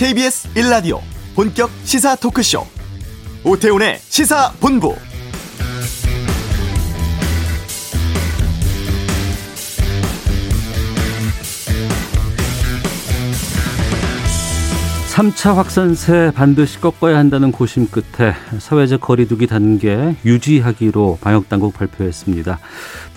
KBS 0.00 0.48
1라디오 0.54 0.98
본격 1.34 1.70
시사 1.84 2.16
토크쇼 2.16 2.64
오태훈의 3.44 3.98
시사본부 3.98 4.96
삼차 15.08 15.54
확산세 15.54 16.32
반드시 16.34 16.80
꺾어야 16.80 17.18
한다는 17.18 17.52
고심 17.52 17.86
끝에 17.88 18.32
사회적 18.58 19.02
거리두기 19.02 19.46
단계 19.46 20.16
유지하기로 20.24 21.18
방역당국 21.20 21.74
발표했습니다. 21.74 22.58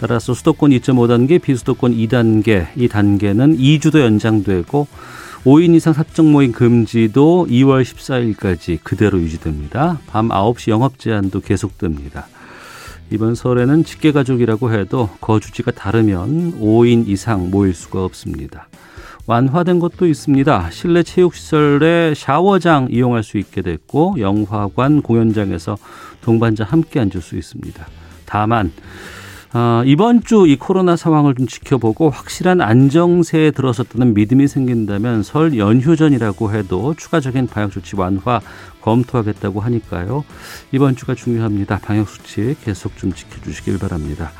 따라서 0.01 0.33
수도권 0.33 0.71
2.5단계, 0.71 1.41
비수도권 1.41 1.93
2단계, 1.93 2.67
이 2.75 2.89
단계는 2.89 3.57
2주도 3.57 4.01
연장되고 4.01 4.87
5인 5.45 5.75
이상 5.75 5.91
사적 5.91 6.25
모임 6.25 6.53
금지도 6.53 7.47
2월 7.49 7.83
14일까지 7.83 8.79
그대로 8.81 9.19
유지됩니다. 9.19 9.99
밤 10.07 10.29
9시 10.29 10.71
영업 10.71 10.97
제한도 10.97 11.41
계속됩니다. 11.41 12.27
이번 13.11 13.35
설에는 13.35 13.83
직계가족이라고 13.83 14.71
해도 14.71 15.09
거주지가 15.19 15.71
다르면 15.71 16.61
5인 16.61 17.09
이상 17.09 17.51
모일 17.51 17.73
수가 17.73 18.05
없습니다. 18.05 18.69
완화된 19.27 19.79
것도 19.79 20.07
있습니다. 20.07 20.69
실내 20.71 21.03
체육시설에 21.03 22.13
샤워장 22.15 22.87
이용할 22.89 23.21
수 23.21 23.37
있게 23.37 23.61
됐고 23.61 24.15
영화관, 24.19 25.01
공연장에서 25.01 25.77
동반자 26.21 26.63
함께 26.63 27.01
앉을 27.01 27.21
수 27.21 27.35
있습니다. 27.35 27.85
다만 28.25 28.71
어, 29.53 29.83
이번 29.85 30.23
주 30.23 30.47
이 30.47 30.55
코로나 30.55 30.95
상황을 30.95 31.35
좀 31.35 31.45
지켜보고 31.47 32.09
확실한 32.09 32.59
안정세에 32.59 33.51
들어섰다는 33.51 34.13
믿음이 34.15 34.47
생긴다면 34.47 35.21
설 35.23 35.57
연휴 35.57 35.95
전이라고 35.95 36.51
해도 36.53 36.95
추가적인 36.95 37.47
방역 37.47 37.71
조치 37.71 37.95
완화 37.95 38.41
검토하겠다고 38.81 39.61
하니까요. 39.61 40.25
이번 40.71 40.95
주가 40.95 41.13
중요합니다. 41.13 41.79
방역 41.83 42.09
수칙 42.09 42.55
계속 42.65 42.97
좀 42.97 43.13
지켜주시길 43.13 43.77
바랍니다. 43.77 44.31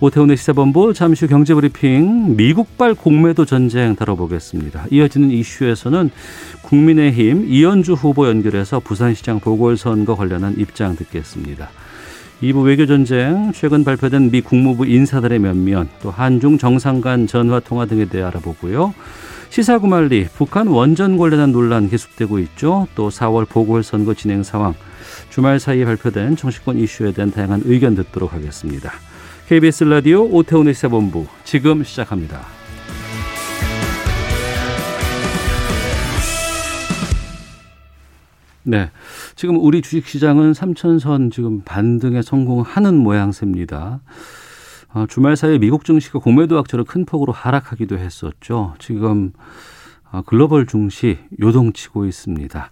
오태훈의 0.00 0.36
시사본부 0.36 0.94
잠시 0.94 1.26
후 1.26 1.30
경제브리핑 1.30 2.36
미국발 2.36 2.94
공매도 2.94 3.44
전쟁 3.44 3.96
다뤄보겠습니다. 3.96 4.86
이어지는 4.90 5.30
이슈에서는 5.32 6.10
국민의힘 6.62 7.46
이현주 7.48 7.94
후보 7.94 8.28
연결해서 8.28 8.80
부산시장 8.80 9.40
보궐선거 9.40 10.14
관련한 10.14 10.54
입장 10.56 10.96
듣겠습니다. 10.96 11.68
2부 12.42 12.64
외교전쟁, 12.64 13.52
최근 13.54 13.84
발표된 13.84 14.32
미 14.32 14.40
국무부 14.40 14.84
인사들의 14.84 15.38
면면, 15.38 15.88
또 16.02 16.10
한중 16.10 16.58
정상 16.58 17.00
간 17.00 17.28
전화통화 17.28 17.86
등에 17.86 18.06
대해 18.06 18.24
알아보고요. 18.24 18.94
시사구말리, 19.50 20.26
북한 20.34 20.66
원전 20.66 21.18
관련한 21.18 21.52
논란 21.52 21.88
계속되고 21.88 22.40
있죠. 22.40 22.88
또 22.96 23.10
4월 23.10 23.48
보궐선거 23.48 24.14
진행 24.14 24.42
상황, 24.42 24.74
주말 25.30 25.60
사이에 25.60 25.84
발표된 25.84 26.34
정치권 26.34 26.78
이슈에 26.78 27.12
대한 27.12 27.30
다양한 27.30 27.62
의견 27.64 27.94
듣도록 27.94 28.32
하겠습니다. 28.32 28.90
KBS 29.46 29.84
라디오 29.84 30.24
오태훈의 30.24 30.74
시사본부 30.74 31.26
지금 31.44 31.84
시작합니다. 31.84 32.40
네. 38.64 38.90
지금 39.34 39.58
우리 39.58 39.82
주식시장은 39.82 40.54
삼천선 40.54 41.30
지금 41.30 41.62
반등에 41.64 42.22
성공하는 42.22 42.96
모양새입니다. 42.96 44.00
어, 44.94 45.06
주말 45.08 45.36
사이에 45.36 45.58
미국 45.58 45.84
증시가 45.84 46.18
공매도 46.18 46.58
악재로 46.58 46.84
큰 46.84 47.04
폭으로 47.06 47.32
하락하기도 47.32 47.98
했었죠. 47.98 48.74
지금 48.78 49.32
어, 50.10 50.22
글로벌 50.26 50.66
증시 50.66 51.18
요동치고 51.40 52.04
있습니다. 52.04 52.70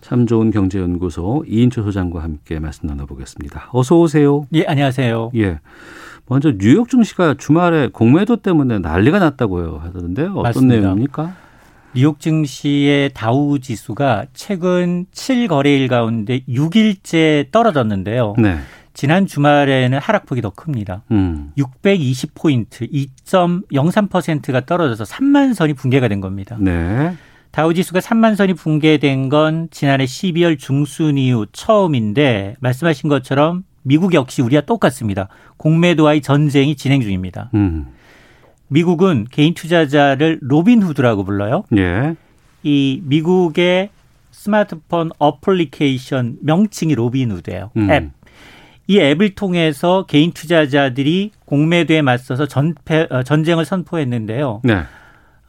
참 0.00 0.26
좋은 0.26 0.50
경제연구소 0.50 1.44
이인초 1.48 1.82
소장과 1.82 2.22
함께 2.22 2.58
말씀 2.58 2.88
나눠보겠습니다. 2.88 3.68
어서 3.72 3.98
오세요. 3.98 4.46
예, 4.52 4.64
안녕하세요. 4.66 5.30
예. 5.36 5.60
먼저 6.26 6.52
뉴욕 6.56 6.88
증시가 6.88 7.34
주말에 7.34 7.88
공매도 7.88 8.36
때문에 8.36 8.78
난리가 8.78 9.18
났다고요 9.18 9.80
하던데 9.82 10.22
어떤 10.22 10.42
맞습니다. 10.42 10.80
내용입니까? 10.80 11.34
뉴욕 11.94 12.18
증시의 12.18 13.10
다우 13.12 13.58
지수가 13.58 14.26
최근 14.32 15.04
7거래일 15.12 15.88
가운데 15.88 16.40
6일째 16.48 17.50
떨어졌는데요. 17.50 18.34
네. 18.38 18.58
지난 18.94 19.26
주말에는 19.26 19.98
하락폭이 19.98 20.40
더 20.40 20.50
큽니다. 20.50 21.02
음. 21.10 21.52
620포인트, 21.58 22.90
2.03%가 22.90 24.64
떨어져서 24.64 25.04
3만 25.04 25.54
선이 25.54 25.74
붕괴가 25.74 26.08
된 26.08 26.20
겁니다. 26.20 26.56
네. 26.58 27.14
다우지수가 27.50 28.00
3만 28.00 28.36
선이 28.36 28.54
붕괴된 28.54 29.28
건 29.28 29.68
지난해 29.70 30.04
12월 30.04 30.58
중순 30.58 31.18
이후 31.18 31.46
처음인데 31.52 32.56
말씀하신 32.60 33.10
것처럼 33.10 33.64
미국 33.82 34.14
역시 34.14 34.40
우리와 34.40 34.62
똑같습니다. 34.62 35.28
공매도와의 35.58 36.22
전쟁이 36.22 36.74
진행 36.76 37.02
중입니다. 37.02 37.50
음. 37.54 37.88
미국은 38.72 39.26
개인 39.30 39.54
투자자를 39.54 40.38
로빈 40.40 40.82
후드라고 40.82 41.24
불러요. 41.24 41.64
예. 41.76 42.16
이 42.62 43.00
미국의 43.04 43.90
스마트폰 44.30 45.10
어플리케이션 45.18 46.38
명칭이 46.40 46.94
로빈 46.94 47.30
후드예요. 47.30 47.70
음. 47.76 47.90
앱. 47.90 48.10
이 48.88 48.98
앱을 48.98 49.34
통해서 49.34 50.06
개인 50.06 50.32
투자자들이 50.32 51.30
공매도에 51.44 52.02
맞서서 52.02 52.46
전패, 52.46 53.08
어, 53.10 53.22
전쟁을 53.22 53.64
선포했는데요. 53.64 54.62
네. 54.64 54.82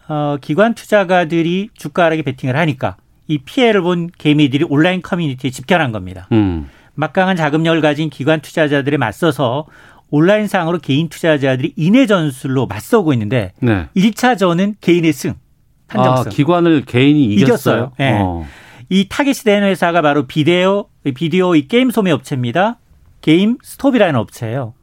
어, 0.07 0.37
기관 0.39 0.75
투자가들이 0.75 1.69
주가 1.73 2.05
하락에 2.05 2.21
베팅을 2.21 2.55
하니까 2.55 2.97
이 3.27 3.37
피해를 3.39 3.81
본 3.81 4.09
개미들이 4.17 4.65
온라인 4.69 5.01
커뮤니티에 5.01 5.49
집결한 5.49 5.91
겁니다. 5.91 6.27
음. 6.31 6.69
막강한 6.95 7.35
자금력을 7.35 7.81
가진 7.81 8.09
기관 8.09 8.41
투자자들에 8.41 8.97
맞서서 8.97 9.65
온라인상으로 10.13 10.77
개인 10.77 11.09
투자자들이 11.09 11.73
인해 11.75 12.05
전술로 12.05 12.67
맞서고 12.67 13.13
있는데 13.13 13.51
네. 13.59 13.87
1차전은 13.97 14.75
개인의 14.79 15.11
승. 15.11 15.33
판정승. 15.87 16.27
아, 16.27 16.29
기관을 16.29 16.83
개인이 16.85 17.23
이겼어요. 17.25 17.45
이겼어요. 17.47 17.91
네. 17.97 18.19
어. 18.21 18.45
이 18.89 19.07
타겟이 19.09 19.43
된 19.43 19.63
회사가 19.63 20.03
바로 20.03 20.27
비디오 20.27 20.85
비디오 21.15 21.55
이 21.55 21.67
게임 21.67 21.89
소매 21.89 22.11
업체입니다. 22.11 22.77
게임 23.21 23.57
스톱이라는 23.63 24.15
업체예요. 24.19 24.75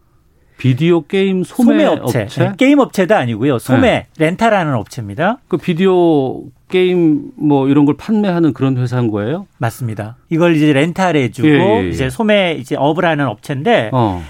비디오 0.59 1.07
게임 1.07 1.45
소매, 1.45 1.65
소매 1.65 1.85
업체. 1.85 2.23
업체? 2.23 2.45
네, 2.49 2.53
게임 2.59 2.81
업체도 2.81 3.15
아니고요. 3.15 3.61
소매 3.61 3.81
네. 3.81 4.07
렌탈하는 4.19 4.75
업체입니다. 4.75 5.39
그 5.47 5.59
비디오 5.59 6.43
게임 6.69 7.31
뭐 7.37 7.69
이런 7.69 7.85
걸 7.85 7.97
판매하는 7.97 8.53
그런 8.53 8.77
회사인 8.79 9.11
거예요? 9.13 9.47
맞습니다. 9.59 10.17
이걸 10.29 10.57
이제 10.57 10.73
렌탈해 10.73 11.31
주고 11.31 11.49
예, 11.49 11.53
예, 11.53 11.85
예. 11.85 11.89
이제 11.89 12.11
소매 12.11 12.57
이제 12.59 12.75
업을 12.77 13.05
하는 13.05 13.27
업체인데 13.29 13.91
어. 13.93 14.23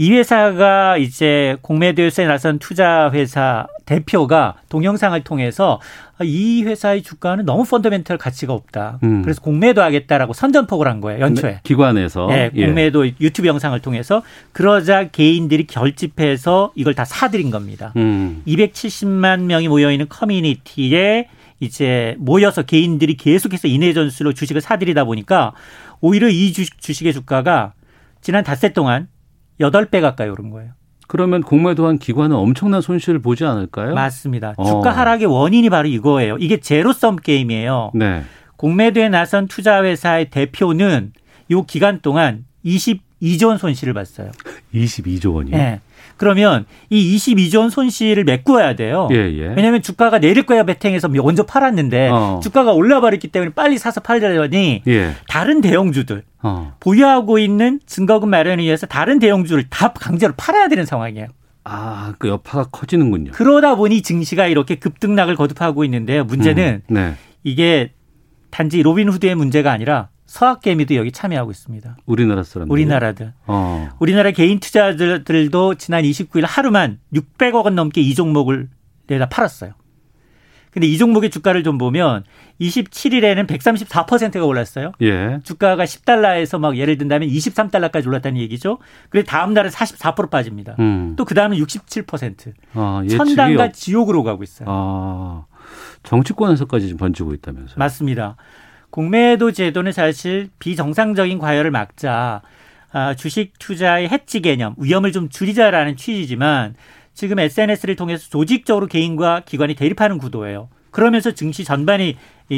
이 0.00 0.12
회사가 0.12 0.96
이제 0.96 1.56
공매도에 1.60 2.08
나선 2.28 2.60
투자 2.60 3.10
회사 3.12 3.66
대표가 3.84 4.54
동영상을 4.68 5.20
통해서 5.24 5.80
이 6.22 6.62
회사의 6.62 7.02
주가는 7.02 7.44
너무 7.44 7.64
펀더멘털 7.64 8.16
가치가 8.16 8.52
없다. 8.52 9.00
음. 9.02 9.22
그래서 9.22 9.40
공매도 9.40 9.82
하겠다라고 9.82 10.34
선전폭을 10.34 10.86
한 10.86 11.00
거예요. 11.00 11.20
연초에. 11.20 11.50
네, 11.50 11.60
기관에서. 11.64 12.28
네, 12.28 12.50
공매도 12.50 13.08
예. 13.08 13.14
유튜브 13.20 13.48
영상을 13.48 13.78
통해서 13.80 14.22
그러자 14.52 15.08
개인들이 15.08 15.66
결집해서 15.66 16.72
이걸 16.76 16.94
다 16.94 17.04
사들인 17.04 17.50
겁니다. 17.50 17.92
음. 17.96 18.42
270만 18.46 19.42
명이 19.42 19.66
모여 19.66 19.90
있는 19.90 20.08
커뮤니티에 20.08 21.28
이제 21.58 22.14
모여서 22.18 22.62
개인들이 22.62 23.16
계속해서 23.16 23.66
인해 23.66 23.92
전수로 23.92 24.32
주식을 24.32 24.60
사들이다 24.60 25.04
보니까 25.04 25.54
오히려 26.00 26.28
이 26.28 26.52
주식의 26.52 27.12
주가가 27.12 27.72
지난 28.20 28.44
닷새 28.44 28.72
동안 28.72 29.08
여덟 29.60 29.86
배 29.86 30.00
가까이 30.00 30.28
오른 30.28 30.50
거예요. 30.50 30.72
그러면 31.08 31.42
공매도한 31.42 31.98
기관은 31.98 32.36
엄청난 32.36 32.80
손실을 32.80 33.20
보지 33.20 33.44
않을까요? 33.44 33.94
맞습니다. 33.94 34.54
어. 34.56 34.64
주가 34.64 34.90
하락의 34.90 35.26
원인이 35.26 35.70
바로 35.70 35.88
이거예요. 35.88 36.36
이게 36.38 36.58
제로섬 36.60 37.16
게임이에요. 37.16 37.92
네. 37.94 38.24
공매도에 38.56 39.08
나선 39.08 39.46
투자회사의 39.48 40.30
대표는 40.30 41.12
이 41.48 41.62
기간 41.66 42.00
동안 42.00 42.44
22조 42.64 43.48
원 43.48 43.58
손실을 43.58 43.94
봤어요. 43.94 44.30
22조 44.74 45.34
원이요? 45.34 45.56
네. 45.56 45.80
그러면 46.16 46.66
이 46.90 47.16
22조 47.16 47.60
원 47.60 47.70
손실을 47.70 48.24
메꿔야 48.24 48.76
돼요. 48.76 49.08
예, 49.12 49.16
예. 49.16 49.48
왜냐하면 49.54 49.82
주가가 49.82 50.18
내릴 50.18 50.44
거야 50.44 50.64
베팅해서 50.64 51.08
먼저 51.08 51.44
팔았는데 51.44 52.08
어. 52.12 52.40
주가가 52.42 52.72
올라버렸기 52.72 53.28
때문에 53.28 53.52
빨리 53.54 53.78
사서 53.78 54.00
팔려니 54.00 54.82
예. 54.86 55.12
다른 55.28 55.60
대형주들 55.60 56.22
어. 56.42 56.74
보유하고 56.80 57.38
있는 57.38 57.80
증거금 57.86 58.30
마련을 58.30 58.64
위해서 58.64 58.86
다른 58.86 59.18
대형주를 59.18 59.64
다 59.70 59.92
강제로 59.92 60.32
팔아야 60.36 60.68
되는 60.68 60.84
상황이에요. 60.84 61.28
아, 61.64 62.14
그 62.18 62.28
여파가 62.28 62.64
커지는군요. 62.70 63.32
그러다 63.32 63.74
보니 63.74 64.00
증시가 64.02 64.46
이렇게 64.46 64.76
급등락을 64.76 65.36
거듭하고 65.36 65.84
있는데요. 65.84 66.24
문제는 66.24 66.82
음, 66.86 66.94
네. 66.94 67.14
이게 67.44 67.92
단지 68.50 68.82
로빈후드의 68.82 69.34
문제가 69.34 69.70
아니라 69.70 70.08
서학개미도 70.28 70.94
여기 70.94 71.10
참여하고 71.10 71.50
있습니다. 71.50 71.96
우리나라 72.04 72.42
사람들. 72.42 72.70
우리나라들. 72.70 73.32
어. 73.46 73.88
우리나라 73.98 74.30
개인 74.30 74.60
투자들도 74.60 75.74
지난 75.76 76.04
29일 76.04 76.44
하루만 76.46 77.00
600억 77.14 77.64
원 77.64 77.74
넘게 77.74 78.02
이 78.02 78.14
종목을 78.14 78.68
내다 79.06 79.30
팔았어요. 79.30 79.72
근데 80.70 80.86
이 80.86 80.98
종목의 80.98 81.30
주가를 81.30 81.62
좀 81.64 81.78
보면 81.78 82.24
27일에는 82.60 83.46
134%가 83.46 84.44
올랐어요. 84.44 84.92
예. 85.00 85.40
주가가 85.44 85.84
10달러에서 85.84 86.58
막 86.60 86.76
예를 86.76 86.98
든다면 86.98 87.26
23달러까지 87.30 88.06
올랐다는 88.06 88.38
얘기죠. 88.42 88.78
그리고 89.08 89.26
다음 89.26 89.54
날은 89.54 89.70
44% 89.70 90.28
빠집니다. 90.28 90.76
음. 90.78 91.16
또그 91.16 91.34
다음은 91.34 91.56
67%. 91.56 92.52
아, 92.74 93.02
천당과 93.08 93.72
지옥으로 93.72 94.22
가고 94.22 94.42
있어요. 94.42 94.68
아, 94.70 95.46
정치권에서까지 96.02 96.88
지금 96.88 96.98
번지고 96.98 97.32
있다면서요. 97.32 97.76
맞습니다. 97.78 98.36
공매도 98.90 99.52
제도는 99.52 99.92
사실 99.92 100.48
비정상적인 100.58 101.38
과열을 101.38 101.70
막자 101.70 102.42
아, 102.90 103.14
주식 103.14 103.52
투자의 103.58 104.08
해지 104.08 104.40
개념, 104.40 104.74
위험을 104.78 105.12
좀 105.12 105.28
줄이자라는 105.28 105.96
취지지만 105.96 106.74
지금 107.12 107.38
SNS를 107.38 107.96
통해서 107.96 108.28
조직적으로 108.30 108.86
개인과 108.86 109.42
기관이 109.44 109.74
대립하는 109.74 110.18
구도예요. 110.18 110.68
그러면서 110.90 111.32
증시 111.32 111.64
전반이 111.64 112.16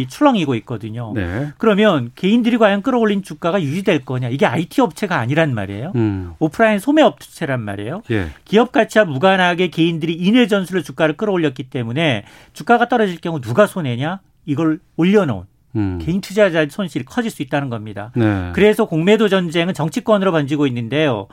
출렁이고 0.09 0.55
있거든요. 0.56 1.12
네. 1.15 1.50
그러면 1.59 2.12
개인들이 2.15 2.59
과연 2.59 2.82
끌어올린 2.82 3.23
주가가 3.23 3.61
유지될 3.61 4.05
거냐? 4.05 4.29
이게 4.29 4.47
IT 4.47 4.81
업체가 4.81 5.19
아니란 5.19 5.53
말이에요. 5.53 5.93
음. 5.97 6.35
오프라인 6.38 6.79
소매 6.79 7.03
업체란 7.03 7.61
말이에요. 7.61 8.03
예. 8.12 8.29
기업 8.44 8.71
가치와 8.71 9.05
무관하게 9.05 9.69
개인들이 9.69 10.15
인해 10.15 10.47
전술로 10.47 10.82
주가를 10.82 11.17
끌어올렸기 11.17 11.65
때문에 11.65 12.25
주가가 12.53 12.88
떨어질 12.88 13.21
경우 13.21 13.41
누가 13.41 13.67
손해냐? 13.67 14.21
이걸 14.47 14.79
올려놓은 14.97 15.44
음. 15.76 15.99
개인 16.00 16.20
투자자 16.20 16.67
손실이 16.69 17.05
커질 17.05 17.31
수 17.31 17.43
있다는 17.43 17.70
겁니다. 17.70 18.12
네. 18.17 18.50
그래서 18.55 18.84
공매도 18.84 19.28
전쟁은 19.28 19.75
정치권으로 19.75 20.32
번지고 20.32 20.67
있는데요. 20.67 21.28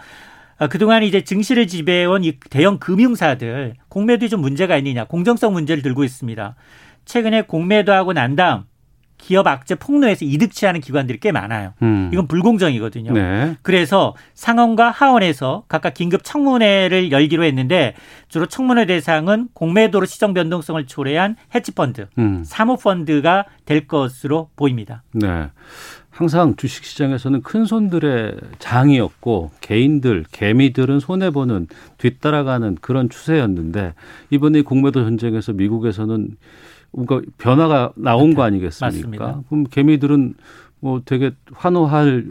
아, 0.60 0.68
그동안 0.68 1.04
이제 1.04 1.24
증시를 1.24 1.68
지배해온 1.68 2.24
이 2.24 2.40
대형 2.50 2.80
금융사들 2.80 3.76
공매도에 3.90 4.28
좀 4.28 4.42
문제가 4.42 4.78
있느냐 4.78 5.06
공정성 5.06 5.54
문제를 5.54 5.84
들고 5.84 6.04
있습니다. 6.04 6.56
최근에 7.06 7.44
공매도하고 7.44 8.14
난 8.14 8.36
다음 8.36 8.64
기업 9.18 9.48
악재 9.48 9.76
폭로해서 9.76 10.26
이득 10.26 10.52
취하는 10.52 10.80
기관들이 10.80 11.20
꽤 11.20 11.32
많아요. 11.32 11.74
음. 11.82 12.10
이건 12.14 12.28
불공정이거든요. 12.28 13.14
네. 13.14 13.58
그래서 13.62 14.16
상원과 14.34 14.92
하원에서 14.92 15.64
각각 15.68 15.94
긴급 15.94 16.24
청문회를 16.24 17.12
열기로 17.12 17.44
했는데 17.44 17.94
주로 18.28 18.46
청문회 18.46 18.86
대상은 18.86 19.50
공매도로 19.54 20.06
시정 20.06 20.34
변동성을 20.34 20.86
초래한 20.86 21.36
헤지펀드, 21.54 22.08
음. 22.18 22.44
사모펀드가 22.46 23.46
될 23.66 23.88
것으로 23.88 24.50
보입니다. 24.56 25.04
네. 25.12 25.50
항상 26.18 26.56
주식시장에서는 26.56 27.44
큰 27.44 27.66
손들의 27.66 28.38
장이었고 28.58 29.52
개인들, 29.62 30.26
개미들은 30.32 31.00
손해 31.00 31.30
보는 31.30 31.68
뒤따라가는 32.00 32.78
그런 32.82 33.08
추세였는데 33.08 33.94
이번에 34.32 34.64
공매도 34.64 35.04
전쟁에서 35.04 35.54
미국에서는 35.54 36.38
뭔가 36.92 37.22
변화가 37.38 37.94
나온 37.96 38.34
거 38.34 38.44
아니겠습니까? 38.44 38.96
맞습니다. 38.98 39.42
그럼 39.50 39.64
개미들은 39.66 40.36
뭐 40.80 41.02
되게 41.06 41.32
환호할 41.54 42.26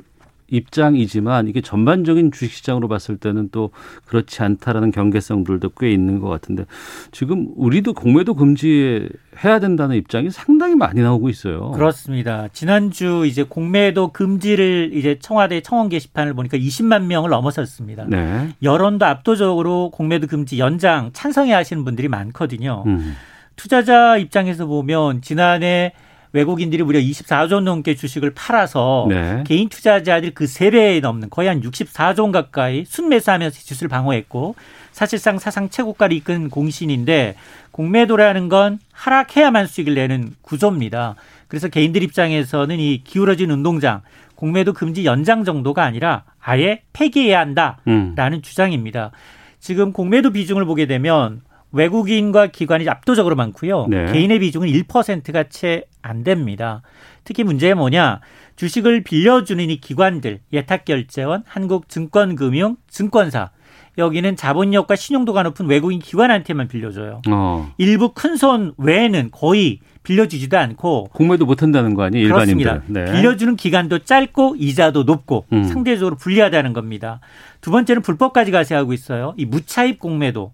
입장이지만 0.48 1.48
이게 1.48 1.60
전반적인 1.60 2.30
주식시장으로 2.32 2.88
봤을 2.88 3.16
때는 3.16 3.48
또 3.50 3.70
그렇지 4.06 4.42
않다라는 4.42 4.90
경계성들도 4.92 5.70
꽤 5.70 5.90
있는 5.90 6.20
것 6.20 6.28
같은데 6.28 6.66
지금 7.10 7.48
우리도 7.56 7.94
공매도 7.94 8.34
금지해야 8.34 9.58
된다는 9.60 9.96
입장이 9.96 10.30
상당히 10.30 10.74
많이 10.74 11.00
나오고 11.00 11.28
있어요. 11.28 11.72
그렇습니다. 11.72 12.48
지난주 12.52 13.24
이제 13.26 13.42
공매도 13.42 14.08
금지를 14.12 14.90
이제 14.94 15.18
청와대 15.20 15.60
청원 15.60 15.88
게시판을 15.88 16.34
보니까 16.34 16.56
20만 16.58 17.06
명을 17.06 17.30
넘어섰습니다. 17.30 18.04
네. 18.08 18.50
여론도 18.62 19.04
압도적으로 19.04 19.90
공매도 19.90 20.26
금지 20.26 20.58
연장 20.58 21.10
찬성해 21.12 21.52
하시는 21.52 21.84
분들이 21.84 22.08
많거든요. 22.08 22.84
음. 22.86 23.14
투자자 23.56 24.16
입장에서 24.16 24.66
보면 24.66 25.22
지난해 25.22 25.92
외국인들이 26.32 26.82
무려 26.82 27.00
24조 27.00 27.60
넘게 27.60 27.94
주식을 27.94 28.34
팔아서 28.34 29.06
네. 29.08 29.42
개인 29.46 29.68
투자자들이 29.68 30.34
그 30.34 30.44
3배에 30.44 31.00
넘는 31.00 31.30
거의 31.30 31.48
한 31.48 31.62
64조 31.62 32.20
원 32.20 32.32
가까이 32.32 32.84
순매수하면서 32.84 33.58
지수를 33.58 33.88
방어했고 33.88 34.54
사실상 34.92 35.38
사상 35.38 35.70
최고가를 35.70 36.16
이끈 36.16 36.50
공신인데 36.50 37.36
공매도라는 37.70 38.48
건 38.48 38.78
하락해야만 38.92 39.66
수익을 39.66 39.94
내는 39.94 40.34
구조입니다. 40.42 41.14
그래서 41.48 41.68
개인들 41.68 42.02
입장에서는 42.02 42.78
이 42.80 43.02
기울어진 43.04 43.50
운동장 43.50 44.02
공매도 44.34 44.74
금지 44.74 45.04
연장 45.04 45.44
정도가 45.44 45.84
아니라 45.84 46.24
아예 46.40 46.82
폐기해야 46.92 47.40
한다라는 47.40 47.78
음. 47.88 48.42
주장입니다. 48.42 49.10
지금 49.58 49.92
공매도 49.92 50.30
비중을 50.30 50.64
보게 50.64 50.86
되면 50.86 51.40
외국인과 51.76 52.48
기관이 52.48 52.88
압도적으로 52.88 53.36
많고요. 53.36 53.86
네. 53.88 54.12
개인의 54.12 54.38
비중은 54.40 54.68
1%가 54.68 55.44
채 55.44 55.84
안 56.06 56.22
됩니다. 56.22 56.82
특히 57.24 57.42
문제가 57.42 57.74
뭐냐? 57.74 58.20
주식을 58.54 59.02
빌려주는 59.02 59.68
이 59.68 59.80
기관들, 59.80 60.38
예탁결제원, 60.52 61.42
한국증권금융, 61.46 62.76
증권사. 62.88 63.50
여기는 63.98 64.36
자본력과 64.36 64.94
신용도가 64.94 65.42
높은 65.42 65.66
외국인 65.66 65.98
기관한테만 66.00 66.68
빌려줘요. 66.68 67.22
어. 67.30 67.72
일부 67.78 68.12
큰 68.12 68.36
손 68.36 68.74
외에는 68.76 69.30
거의 69.32 69.80
빌려주지도 70.02 70.56
않고 70.58 71.08
공매도 71.14 71.46
못한다는 71.46 71.94
거 71.94 72.02
아니에요? 72.04 72.26
일반인들. 72.26 72.82
네. 72.88 73.04
빌려주는 73.06 73.56
기간도 73.56 74.00
짧고 74.00 74.56
이자도 74.58 75.04
높고 75.04 75.46
음. 75.52 75.64
상대적으로 75.64 76.16
불리하다는 76.16 76.74
겁니다. 76.74 77.20
두 77.62 77.70
번째는 77.70 78.02
불법까지 78.02 78.50
가세하고 78.52 78.92
있어요. 78.92 79.34
이 79.38 79.46
무차입 79.46 79.98
공매도. 79.98 80.52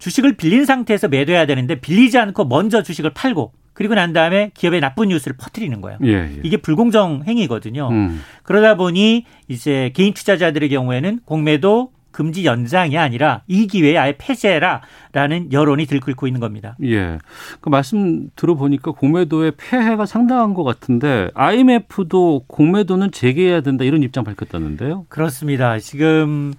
주식을 0.00 0.36
빌린 0.36 0.64
상태에서 0.64 1.06
매도해야 1.08 1.46
되는데 1.46 1.76
빌리지 1.80 2.18
않고 2.18 2.46
먼저 2.46 2.82
주식을 2.82 3.10
팔고 3.10 3.52
그리고 3.72 3.94
난 3.94 4.12
다음에 4.12 4.50
기업의 4.54 4.80
나쁜 4.80 5.08
뉴스를 5.08 5.36
퍼뜨리는 5.38 5.80
거예요. 5.80 5.98
예, 6.04 6.12
예. 6.12 6.40
이게 6.42 6.56
불공정 6.56 7.22
행위거든요. 7.26 7.88
음. 7.90 8.20
그러다 8.42 8.76
보니 8.76 9.24
이제 9.48 9.90
개인 9.94 10.12
투자자들의 10.12 10.68
경우에는 10.68 11.20
공매도 11.24 11.92
금지 12.10 12.44
연장이 12.44 12.98
아니라 12.98 13.42
이 13.46 13.66
기회에 13.66 13.96
아예 13.96 14.14
폐쇄라라는 14.18 15.52
여론이 15.52 15.86
들끓고 15.86 16.26
있는 16.26 16.40
겁니다. 16.40 16.76
예. 16.82 17.18
그 17.60 17.68
말씀 17.68 18.28
들어보니까 18.36 18.92
공매도의 18.92 19.52
폐해가 19.56 20.06
상당한 20.06 20.54
것 20.54 20.64
같은데 20.64 21.30
IMF도 21.34 22.44
공매도는 22.48 23.12
재개해야 23.12 23.60
된다 23.60 23.84
이런 23.84 24.02
입장 24.02 24.24
밝혔다는데요. 24.24 25.06
그렇습니다. 25.08 25.78
지금 25.78 26.52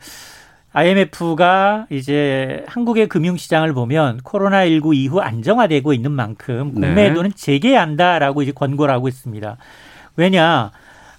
IMF가 0.73 1.87
이제 1.89 2.63
한국의 2.67 3.07
금융시장을 3.07 3.73
보면 3.73 4.19
코로나19 4.21 4.95
이후 4.95 5.19
안정화되고 5.19 5.93
있는 5.93 6.11
만큼 6.11 6.73
공매도는 6.73 7.31
네. 7.31 7.35
재개한다라고 7.35 8.41
이제 8.41 8.51
권고를 8.53 8.93
하고 8.93 9.07
있습니다. 9.07 9.57
왜냐? 10.15 10.71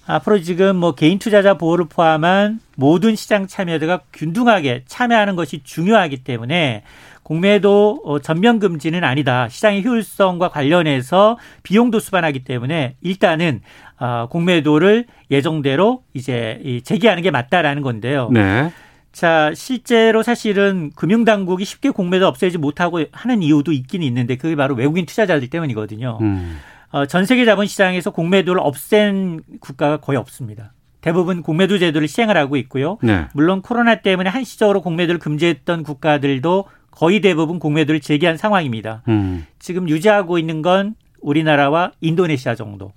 앞으로 0.05 0.41
지금 0.41 0.75
뭐 0.75 0.95
개인 0.95 1.19
투자자 1.19 1.57
보호를 1.57 1.85
포함한 1.87 2.59
모든 2.75 3.15
시장 3.15 3.47
참여자가 3.47 4.01
균등하게 4.11 4.83
참여하는 4.85 5.35
것이 5.35 5.61
중요하기 5.63 6.23
때문에 6.23 6.83
공매도 7.21 8.01
어, 8.03 8.19
전면 8.19 8.59
금지는 8.59 9.03
아니다. 9.03 9.47
시장의 9.47 9.85
효율성과 9.85 10.49
관련해서 10.49 11.37
비용도 11.63 11.99
수반하기 11.99 12.43
때문에 12.43 12.95
일단은 13.01 13.61
어, 13.97 14.27
공매도를 14.29 15.05
예정대로 15.31 16.03
이제 16.13 16.81
재개하는 16.83 17.23
게 17.23 17.31
맞다라는 17.31 17.81
건데요. 17.81 18.29
네. 18.31 18.71
자, 19.13 19.51
실제로 19.53 20.23
사실은 20.23 20.91
금융당국이 20.95 21.63
쉽게 21.63 21.91
공매도 21.91 22.27
없애지 22.27 22.57
못하고 22.57 23.05
하는 23.11 23.43
이유도 23.43 23.71
있긴 23.71 24.01
있는데 24.01 24.35
그게 24.35 24.55
바로 24.55 24.73
외국인 24.75 25.05
투자자들 25.05 25.49
때문이거든요. 25.49 26.17
음. 26.19 26.57
어, 26.89 27.05
전 27.05 27.25
세계 27.25 27.45
자본시장에서 27.45 28.09
공매도를 28.09 28.59
없앤 28.59 29.41
국가가 29.59 29.97
거의 29.97 30.17
없습니다. 30.17 30.73
대부분 31.01 31.43
공매도 31.43 31.77
제도를 31.77 32.07
시행을 32.07 32.37
하고 32.37 32.57
있고요. 32.57 32.97
네. 33.03 33.25
물론 33.33 33.61
코로나 33.61 33.95
때문에 33.95 34.29
한시적으로 34.29 34.81
공매도를 34.81 35.19
금지했던 35.19 35.83
국가들도 35.83 36.65
거의 36.89 37.21
대부분 37.21 37.59
공매도를 37.59 37.99
재개한 37.99 38.37
상황입니다. 38.37 39.03
음. 39.09 39.45
지금 39.59 39.89
유지하고 39.89 40.39
있는 40.39 40.61
건 40.61 40.95
우리나라와 41.21 41.91
인도네시아 42.01 42.55
정도. 42.55 42.93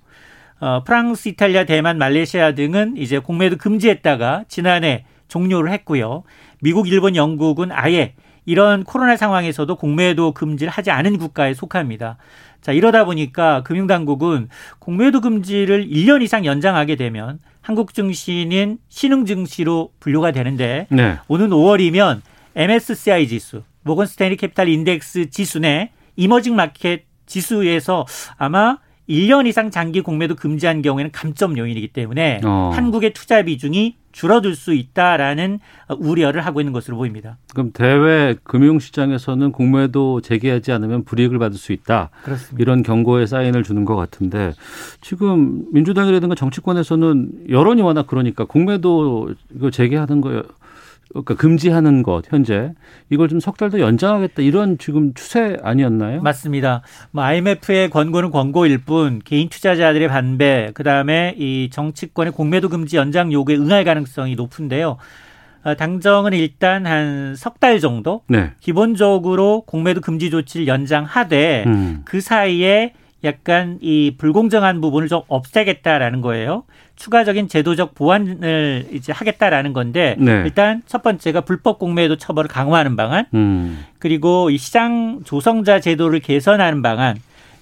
어, 0.59 0.83
프랑스, 0.83 1.29
이탈리아, 1.29 1.65
대만, 1.65 1.99
말레이시아 1.99 2.53
등은 2.53 2.97
이제 2.97 3.19
공매도 3.19 3.57
금지했다가 3.57 4.45
지난해 4.47 5.05
종료를 5.27 5.71
했고요. 5.71 6.23
미국, 6.61 6.87
일본, 6.87 7.15
영국은 7.15 7.71
아예 7.71 8.13
이런 8.45 8.83
코로나 8.83 9.17
상황에서도 9.17 9.75
공매도 9.75 10.31
금지를 10.31 10.71
하지 10.71 10.89
않은 10.89 11.17
국가에 11.17 11.53
속합니다. 11.53 12.17
자, 12.61 12.71
이러다 12.71 13.05
보니까 13.05 13.61
금융당국은 13.63 14.49
공매도 14.79 15.21
금지를 15.21 15.87
1년 15.87 16.21
이상 16.21 16.45
연장하게 16.45 16.95
되면 16.95 17.39
한국 17.61 17.93
증시는 17.93 18.77
신흥 18.87 19.25
증시로 19.25 19.91
분류가 19.99 20.31
되는데 20.31 20.87
네. 20.89 21.17
오는 21.27 21.49
5월이면 21.49 22.21
MSCI 22.55 23.27
지수, 23.27 23.63
모건 23.83 24.05
스탠리 24.07 24.37
캐피탈 24.37 24.69
인덱스 24.69 25.29
지수 25.29 25.59
내 25.59 25.91
emerging 26.15 26.55
market 26.55 27.03
지수에서 27.25 28.05
아마 28.37 28.77
1년 29.09 29.47
이상 29.47 29.71
장기 29.71 30.01
공매도 30.01 30.35
금지한 30.35 30.81
경우에는 30.81 31.11
감점 31.11 31.57
요인이기 31.57 31.89
때문에 31.89 32.41
어. 32.43 32.71
한국의 32.73 33.13
투자 33.13 33.41
비중이 33.41 33.95
줄어들 34.11 34.55
수 34.55 34.73
있다라는 34.73 35.59
우려를 35.99 36.41
하고 36.41 36.59
있는 36.59 36.73
것으로 36.73 36.97
보입니다. 36.97 37.37
그럼 37.53 37.71
대외 37.71 38.35
금융시장에서는 38.43 39.51
공매도 39.51 40.21
재개하지 40.21 40.71
않으면 40.71 41.03
불이익을 41.03 41.37
받을 41.37 41.57
수 41.57 41.71
있다. 41.71 42.09
그렇습니다. 42.23 42.57
이런 42.59 42.81
경고의 42.81 43.27
사인을 43.27 43.61
주는 43.63 43.85
것 43.85 43.95
같은데 43.95 44.53
지금 45.01 45.65
민주당이라든가 45.71 46.33
정치권에서는 46.33 47.49
여론이 47.49 47.83
워낙 47.83 48.07
그러니까 48.07 48.45
공매도 48.45 49.35
이거 49.55 49.69
재개하는 49.69 50.21
거 50.21 50.43
그러니까 51.09 51.35
금지하는 51.35 52.03
것 52.03 52.23
현재 52.31 52.73
이걸 53.09 53.27
좀 53.29 53.39
석 53.39 53.57
달 53.57 53.69
더 53.71 53.79
연장하겠다 53.79 54.41
이런 54.43 54.77
지금 54.77 55.13
추세 55.13 55.57
아니었나요? 55.63 56.21
맞습니다. 56.21 56.81
뭐 57.11 57.23
IMF의 57.23 57.89
권고는 57.89 58.31
권고일 58.31 58.79
뿐 58.79 59.21
개인 59.23 59.49
투자자들의 59.49 60.07
반배 60.09 60.71
그다음에 60.73 61.33
이 61.37 61.69
정치권의 61.71 62.33
공매도 62.33 62.69
금지 62.69 62.97
연장 62.97 63.31
요구에 63.31 63.55
응할 63.55 63.83
가능성이 63.83 64.35
높은데요. 64.35 64.97
어, 65.63 65.75
당정은 65.75 66.33
일단 66.33 66.85
한 66.85 67.33
석 67.35 67.59
달 67.59 67.79
정도 67.79 68.21
네. 68.27 68.51
기본적으로 68.59 69.61
공매도 69.65 70.01
금지 70.01 70.29
조치를 70.29 70.67
연장하되 70.67 71.63
음. 71.67 72.01
그 72.05 72.21
사이에 72.21 72.93
약간 73.27 73.77
이 73.81 74.15
불공정한 74.17 74.81
부분을 74.81 75.07
좀 75.07 75.21
없애겠다라는 75.27 76.21
거예요. 76.21 76.63
추가적인 76.95 77.47
제도적 77.47 77.93
보완을 77.93 78.87
이제 78.91 79.11
하겠다라는 79.11 79.73
건데 79.73 80.15
네. 80.17 80.41
일단 80.45 80.81
첫 80.87 81.03
번째가 81.03 81.41
불법 81.41 81.77
공매도 81.77 82.15
처벌을 82.15 82.47
강화하는 82.47 82.95
방안, 82.95 83.25
음. 83.35 83.85
그리고 83.99 84.49
이 84.49 84.57
시장 84.57 85.21
조성자 85.23 85.79
제도를 85.79 86.19
개선하는 86.19 86.81
방안, 86.81 87.17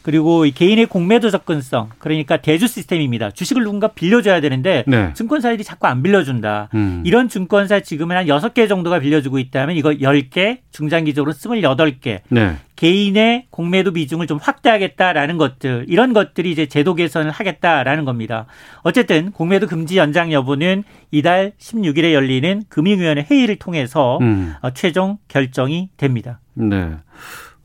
그리고 0.06 0.46
이 0.46 0.52
개인의 0.52 0.86
공매도 0.86 1.32
접근성 1.32 1.90
그러니까 1.98 2.38
대주 2.38 2.68
시스템입니다. 2.68 3.32
주식을 3.32 3.64
누군가 3.64 3.88
빌려줘야 3.88 4.40
되는데 4.40 4.84
네. 4.86 5.12
증권사들이 5.16 5.64
자꾸 5.64 5.88
안 5.88 6.04
빌려준다. 6.04 6.70
음. 6.76 7.02
이런 7.04 7.28
증권사 7.28 7.80
지금은 7.80 8.16
한 8.16 8.28
여섯 8.28 8.54
개 8.54 8.68
정도가 8.68 9.00
빌려주고 9.00 9.40
있다면 9.40 9.76
이거 9.76 10.00
열개 10.00 10.60
중장기적으로 10.72 11.32
스물여덟 11.34 12.00
개 12.02 12.22
네. 12.30 12.56
개인의 12.76 13.48
공매도 13.50 13.94
비중을 13.94 14.28
좀 14.28 14.38
확대하겠다라는 14.42 15.38
것들 15.38 15.86
이런 15.88 16.14
것들이 16.14 16.52
이제 16.52 16.66
제도 16.66 16.94
개선을 16.94 17.32
하겠다라는 17.32 18.06
겁니다. 18.06 18.46
어쨌든 18.84 19.32
공매도 19.32 19.68
금지 19.68 19.98
연장 19.98 20.32
여부는 20.32 20.84
이달 21.12 21.54
16일에 21.60 22.14
열리는 22.14 22.64
금융위원회 22.70 23.26
회의를 23.30 23.58
통해서 23.58 24.18
음. 24.22 24.54
어, 24.62 24.72
최종 24.72 25.18
결정이 25.28 25.90
됩니다. 25.98 26.40
네. 26.54 26.96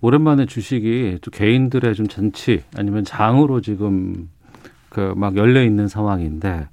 오랜만에 0.00 0.47
주식이 0.47 1.19
또 1.21 1.31
개인들의 1.31 1.95
좀 1.95 2.09
잔치 2.09 2.62
아니면 2.76 3.05
장으로 3.05 3.61
지금 3.61 4.29
그 4.88 5.14
막 5.17 5.37
열려 5.37 5.62
있는 5.62 5.88
상황인데 5.88 6.69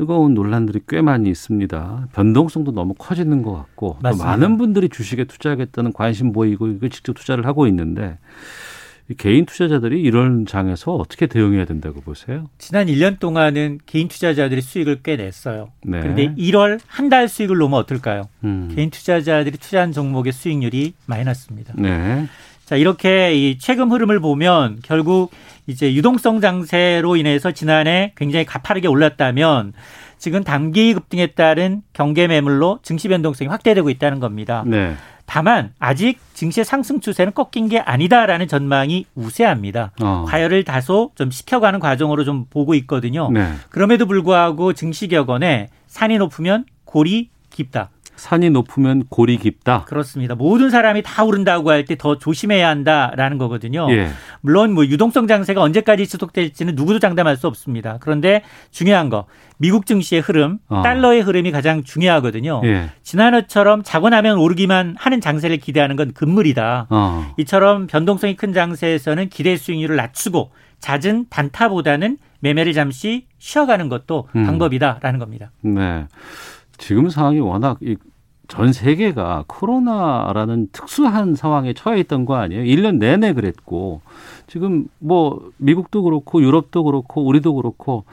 뜨거운 0.00 0.32
논란들이 0.32 0.80
꽤 0.88 1.02
많이 1.02 1.28
있습니다. 1.28 2.08
변동성도 2.14 2.72
너무 2.72 2.94
커지는 2.94 3.42
것 3.42 3.52
같고 3.52 3.98
또 4.02 4.16
많은 4.16 4.56
분들이 4.56 4.88
주식에 4.88 5.24
투자하겠다는 5.24 5.92
관심 5.92 6.32
보이고 6.32 6.68
이거 6.68 6.88
직접 6.88 7.12
투자를 7.12 7.44
하고 7.44 7.66
있는데 7.66 8.16
개인 9.18 9.44
투자자들이 9.44 10.00
이런 10.00 10.46
장에서 10.46 10.94
어떻게 10.94 11.26
대응해야 11.26 11.66
된다고 11.66 12.00
보세요? 12.00 12.46
지난 12.56 12.86
1년 12.86 13.18
동안은 13.18 13.80
개인 13.84 14.08
투자자들이 14.08 14.62
수익을 14.62 15.00
꽤 15.02 15.16
냈어요. 15.16 15.68
네. 15.84 16.00
그런데 16.00 16.34
1월 16.36 16.80
한 16.86 17.10
달 17.10 17.28
수익을 17.28 17.58
놓으면 17.58 17.78
어떨까요? 17.80 18.22
음. 18.44 18.72
개인 18.74 18.88
투자자들이 18.88 19.58
투자한 19.58 19.92
종목의 19.92 20.32
수익률이 20.32 20.94
마이너스입니다. 21.04 21.74
네. 21.76 22.26
자, 22.70 22.76
이렇게 22.76 23.34
이 23.34 23.58
최근 23.58 23.90
흐름을 23.90 24.20
보면 24.20 24.78
결국 24.84 25.32
이제 25.66 25.92
유동성 25.92 26.40
장세로 26.40 27.16
인해서 27.16 27.50
지난해 27.50 28.12
굉장히 28.16 28.44
가파르게 28.44 28.86
올랐다면 28.86 29.72
지금 30.18 30.44
단기 30.44 30.94
급등에 30.94 31.26
따른 31.32 31.82
경계 31.92 32.28
매물로 32.28 32.78
증시 32.84 33.08
변동성이 33.08 33.48
확대되고 33.48 33.90
있다는 33.90 34.20
겁니다. 34.20 34.62
네. 34.68 34.94
다만 35.26 35.72
아직 35.80 36.20
증시의 36.34 36.64
상승 36.64 37.00
추세는 37.00 37.32
꺾인 37.32 37.68
게 37.68 37.80
아니다라는 37.80 38.46
전망이 38.46 39.04
우세합니다. 39.16 39.90
어. 40.00 40.24
과열을 40.28 40.62
다소 40.62 41.10
좀 41.16 41.32
식혀가는 41.32 41.80
과정으로 41.80 42.22
좀 42.22 42.44
보고 42.50 42.76
있거든요. 42.76 43.32
네. 43.32 43.50
그럼에도 43.70 44.06
불구하고 44.06 44.74
증시 44.74 45.08
격언에 45.08 45.70
산이 45.88 46.18
높으면 46.18 46.66
골이 46.84 47.30
깊다. 47.50 47.90
산이 48.20 48.50
높으면 48.50 49.04
골이 49.08 49.38
깊다. 49.38 49.84
그렇습니다. 49.86 50.34
모든 50.34 50.68
사람이 50.70 51.02
다 51.02 51.24
오른다고 51.24 51.70
할 51.70 51.84
때 51.86 51.96
더 51.96 52.18
조심해야 52.18 52.68
한다라는 52.68 53.38
거거든요. 53.38 53.86
예. 53.90 54.08
물론 54.42 54.72
뭐 54.74 54.84
유동성 54.84 55.26
장세가 55.26 55.60
언제까지 55.62 56.06
지속될지는 56.06 56.74
누구도 56.74 56.98
장담할 56.98 57.36
수 57.38 57.46
없습니다. 57.46 57.96
그런데 58.00 58.42
중요한 58.70 59.08
거 59.08 59.24
미국 59.56 59.86
증시의 59.86 60.20
흐름, 60.20 60.58
어. 60.68 60.82
달러의 60.82 61.22
흐름이 61.22 61.50
가장 61.50 61.82
중요하거든요. 61.82 62.60
예. 62.64 62.90
지난해처럼 63.02 63.82
자고 63.82 64.10
나면 64.10 64.36
오르기만 64.38 64.96
하는 64.98 65.20
장세를 65.20 65.56
기대하는 65.56 65.96
건 65.96 66.12
금물이다. 66.12 66.86
어. 66.90 67.34
이처럼 67.38 67.86
변동성이 67.86 68.36
큰 68.36 68.52
장세에서는 68.52 69.30
기대 69.30 69.56
수익률을 69.56 69.96
낮추고 69.96 70.50
잦은 70.80 71.26
단타보다는 71.30 72.18
매매를 72.40 72.72
잠시 72.74 73.26
쉬어가는 73.38 73.88
것도 73.88 74.28
음. 74.36 74.44
방법이다라는 74.46 75.18
겁니다. 75.18 75.50
네. 75.62 76.06
지금 76.78 77.10
상황이 77.10 77.40
워낙 77.40 77.78
전 78.50 78.72
세계가 78.72 79.44
코로나라는 79.46 80.70
특수한 80.72 81.36
상황에 81.36 81.72
처해 81.72 82.00
있던 82.00 82.24
거 82.24 82.34
아니에요? 82.34 82.64
1년 82.64 82.98
내내 82.98 83.32
그랬고 83.32 84.00
지금 84.48 84.88
뭐 84.98 85.52
미국도 85.58 86.02
그렇고 86.02 86.42
유럽도 86.42 86.82
그렇고 86.82 87.24
우리도 87.24 87.54
그렇고 87.54 88.04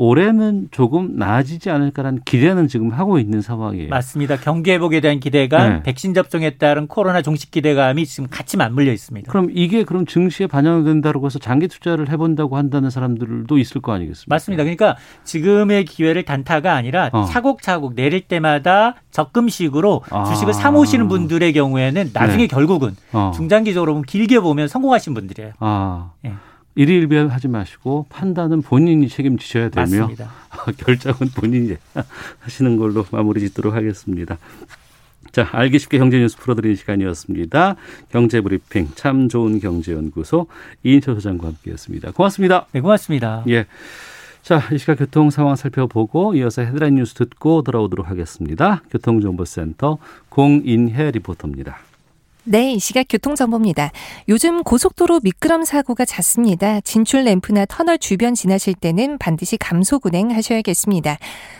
올해는 0.00 0.68
조금 0.70 1.16
나아지지 1.16 1.68
않을까라는 1.68 2.22
기대는 2.24 2.68
지금 2.68 2.90
하고 2.90 3.18
있는 3.18 3.42
상황이에요. 3.42 3.90
맞습니다. 3.90 4.36
경기 4.36 4.70
회복에 4.70 5.00
대한 5.00 5.20
기대감, 5.20 5.68
네. 5.68 5.82
백신 5.82 6.14
접종에 6.14 6.56
따른 6.56 6.86
코로나 6.86 7.20
종식 7.20 7.50
기대감이 7.50 8.06
지금 8.06 8.26
같이 8.30 8.56
맞물려 8.56 8.92
있습니다. 8.92 9.30
그럼 9.30 9.48
이게 9.52 9.84
그럼 9.84 10.06
증시에 10.06 10.46
반영된다고 10.46 11.26
해서 11.26 11.38
장기 11.38 11.68
투자를 11.68 12.08
해본다고 12.08 12.56
한다는 12.56 12.88
사람들도 12.88 13.58
있을 13.58 13.82
거 13.82 13.92
아니겠습니까? 13.92 14.34
맞습니다. 14.34 14.64
그러니까 14.64 14.96
지금의 15.24 15.84
기회를 15.84 16.24
단타가 16.24 16.72
아니라 16.74 17.10
어. 17.12 17.26
차곡차곡 17.26 17.94
내릴 17.94 18.22
때마다 18.22 18.94
적금식으로 19.10 20.04
아. 20.08 20.24
주식을 20.24 20.54
사모시는 20.54 21.08
분들의 21.08 21.52
경우에는 21.52 22.10
나중에 22.14 22.44
네. 22.44 22.46
결국은 22.46 22.96
어. 23.12 23.32
중장기적으로 23.34 23.92
보면 23.92 24.04
길게 24.06 24.40
보면 24.40 24.66
성공하신 24.66 25.12
분들이에요. 25.12 25.52
아. 25.58 26.12
네. 26.22 26.32
일일비하지 26.74 27.48
마시고 27.48 28.06
판단은 28.08 28.62
본인이 28.62 29.08
책임지셔야 29.08 29.70
되며 29.70 30.08
결정은 30.78 31.30
본인이 31.34 31.76
하시는 32.40 32.76
걸로 32.76 33.04
마무리 33.10 33.40
짓도록 33.40 33.74
하겠습니다. 33.74 34.38
자, 35.32 35.48
알기 35.52 35.78
쉽게 35.78 35.98
경제 35.98 36.18
뉴스 36.18 36.36
풀어드리는 36.36 36.76
시간이었습니다. 36.76 37.76
경제 38.10 38.40
브리핑 38.40 38.88
참 38.94 39.28
좋은 39.28 39.60
경제연구소 39.60 40.46
이인철 40.82 41.14
소장과 41.14 41.46
함께했습니다. 41.48 42.12
고맙습니다. 42.12 42.66
네, 42.72 42.80
고맙습니다. 42.80 43.44
예. 43.48 43.66
자, 44.42 44.62
이 44.72 44.78
시각 44.78 44.98
교통 44.98 45.30
상황 45.30 45.54
살펴보고 45.54 46.34
이어서 46.34 46.62
헤드라인 46.62 46.96
뉴스 46.96 47.14
듣고 47.14 47.62
돌아오도록 47.62 48.08
하겠습니다. 48.08 48.82
교통정보센터 48.90 49.98
공인혜 50.30 51.10
리포터입니다. 51.12 51.89
네, 52.44 52.72
이 52.72 52.78
시각 52.78 53.04
교통정보입니다. 53.08 53.92
요즘 54.28 54.62
고속도로 54.62 55.20
미끄럼 55.22 55.64
사고가 55.64 56.06
잦습니다. 56.06 56.80
진출 56.80 57.24
램프나 57.24 57.66
터널 57.66 57.98
주변 57.98 58.34
지나실 58.34 58.74
때는 58.74 59.18
반드시 59.18 59.58
감속 59.58 60.06
운행하셔야겠습니다. 60.06 61.18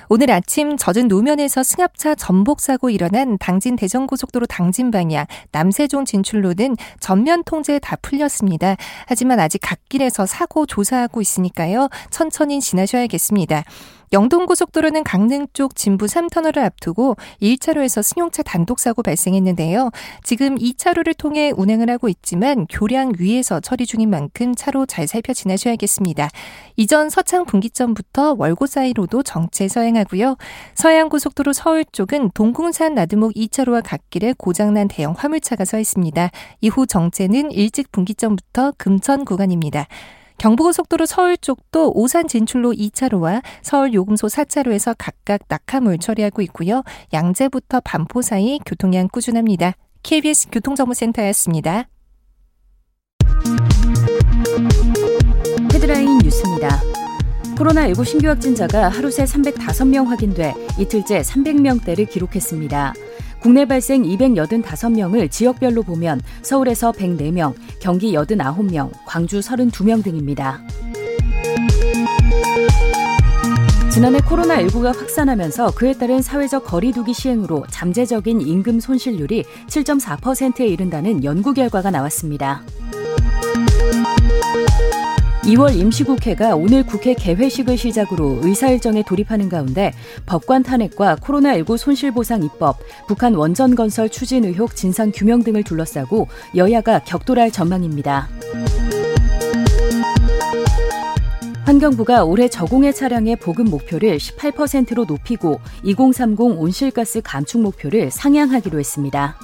오늘 0.09 0.31
아침 0.31 0.79
젖은 0.79 1.09
노면에서 1.09 1.63
승합차 1.63 2.15
전복 2.15 2.61
사고 2.61 2.89
일어난 2.89 3.37
당진 3.39 3.77
대전고속도로 3.77 4.47
당진 4.47 4.91
방향 4.91 5.27
남세종 5.53 6.07
진출로는 6.07 6.77
전면 6.99 7.45
통제 7.45 7.79
다 7.79 7.97
풀렸습니다. 8.01 8.77
하지만 9.07 9.39
아직 9.39 9.59
갓길에서 9.59 10.25
사고 10.25 10.65
조사하고 10.65 11.21
있으니까요. 11.21 11.91
천천히 12.11 12.59
지나셔야겠습니다. 12.61 13.65
영동고속도로는 14.13 15.05
강릉 15.05 15.47
쪽 15.53 15.77
진부 15.77 16.07
3터널을 16.07 16.59
앞두고 16.59 17.17
1차로에서 17.41 18.03
승용차 18.03 18.43
단독 18.43 18.81
사고 18.81 19.03
발생했는데요. 19.03 19.91
지금 20.25 20.57
2차로를 20.57 21.17
통해 21.17 21.53
운행을 21.57 21.89
하고 21.91 22.09
있지만 22.09 22.67
교량 22.69 23.13
위에서 23.19 23.61
처리 23.61 23.87
중인 23.87 24.11
만큼 24.11 24.55
차로 24.55 24.87
잘 24.87 25.07
살펴 25.07 25.33
지나셔야겠습니다. 25.33 26.29
이전 26.77 27.09
서창 27.09 27.45
분기점부터 27.45 28.35
월고 28.37 28.67
사이로도 28.67 29.23
정체 29.23 29.69
서행하고요. 29.69 30.37
서해안고속도로 30.75 31.53
서울 31.53 31.85
쪽은 31.85 32.33
동궁산 32.35 32.95
나드목 32.95 33.35
2차로와 33.35 33.83
갓길에 33.85 34.35
고장난 34.37 34.89
대형 34.89 35.15
화물차가 35.17 35.65
서 35.65 35.79
있습니다. 35.79 36.31
이후 36.61 36.87
정체는 36.87 37.53
일찍 37.53 37.93
분기점부터 37.93 38.73
금천 38.77 39.25
구간입니다. 39.25 39.87
경부고속도로 40.41 41.05
서울 41.05 41.37
쪽도 41.37 41.93
오산 41.95 42.27
진출로 42.27 42.73
2차로와 42.73 43.43
서울 43.61 43.93
요금소 43.93 44.29
4차로에서 44.29 44.95
각각 44.97 45.43
낙하물 45.49 45.99
처리하고 45.99 46.41
있고요. 46.43 46.83
양재부터 47.13 47.81
반포 47.81 48.23
사이 48.23 48.59
교통량 48.65 49.09
꾸준합니다. 49.09 49.75
KBS 50.03 50.49
교통정보센터였습니다. 50.51 51.89
헤드라인 55.75 56.19
뉴스입니다. 56.19 56.81
코로나19 57.57 58.05
신규 58.07 58.29
확진자가 58.29 58.89
하루 58.89 59.11
새 59.11 59.25
305명 59.25 60.07
확인돼 60.07 60.55
이틀째 60.79 61.21
300명대를 61.21 62.09
기록했습니다. 62.09 62.95
국내 63.41 63.65
발생 63.65 64.03
285명을 64.03 65.31
지역별로 65.31 65.83
보면 65.83 66.21
서울에서 66.43 66.93
104명, 66.93 67.55
경기 67.81 68.13
89명, 68.13 68.91
광주 69.07 69.41
32명 69.41 70.05
등입니다. 70.05 70.61
지난해 73.91 74.19
코로나19가 74.21 74.97
확산하면서 74.97 75.73
그에 75.75 75.95
따른 75.95 76.23
사회적 76.23 76.65
거리두기 76.65 77.13
시행으로 77.13 77.65
잠재적인 77.71 78.41
임금 78.41 78.79
손실률이 78.79 79.45
7.4%에 79.67 80.67
이른다는 80.67 81.25
연구 81.25 81.53
결과가 81.53 81.91
나왔습니다. 81.91 82.63
2월 85.45 85.75
임시국회가 85.75 86.55
오늘 86.55 86.85
국회 86.85 87.15
개회식을 87.15 87.79
시작으로 87.79 88.41
의사일정에 88.43 89.03
돌입하는 89.03 89.49
가운데 89.49 89.93
법관 90.27 90.63
탄핵과 90.63 91.17
코로나19 91.17 91.79
손실보상 91.79 92.43
입법, 92.43 92.79
북한 93.09 93.35
원전 93.35 93.75
건설 93.75 94.11
추진 94.11 94.45
의혹 94.45 94.77
진상 94.77 95.11
규명 95.15 95.43
등을 95.43 95.65
둘러싸고 95.65 96.29
여야가 96.55 97.01
격돌할 97.05 97.51
전망입니다. 97.51 98.29
환경부가 101.65 102.25
올해 102.25 102.49
저공해 102.49 102.93
차량의 102.93 103.37
보급 103.37 103.71
목표를 103.71 104.19
18%로 104.19 105.05
높이고 105.07 105.61
2030 105.85 106.41
온실가스 106.59 107.23
감축 107.23 107.63
목표를 107.63 108.11
상향하기로 108.11 108.79
했습니다. 108.79 109.37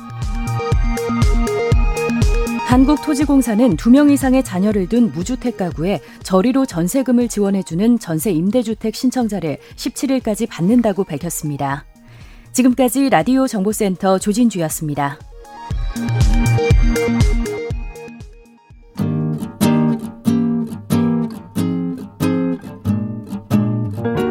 한국토지공사는 2.67 3.77
2명 3.77 4.11
이상의 4.11 4.43
자녀를 4.43 4.89
둔 4.89 5.13
무주택 5.13 5.57
가구에 5.57 6.01
저리로 6.25 6.67
전세금을 6.67 7.29
지원해주는 7.29 8.01
전세 8.01 8.33
임대주택 8.33 8.95
신청자를 8.95 9.59
17일까지 9.77 10.49
받는다고 10.49 11.05
밝혔습니다. 11.05 11.87
지금까지 12.53 13.09
라디오 13.09 13.47
정보센터 13.47 14.19
조진주였습니다. 14.19 15.19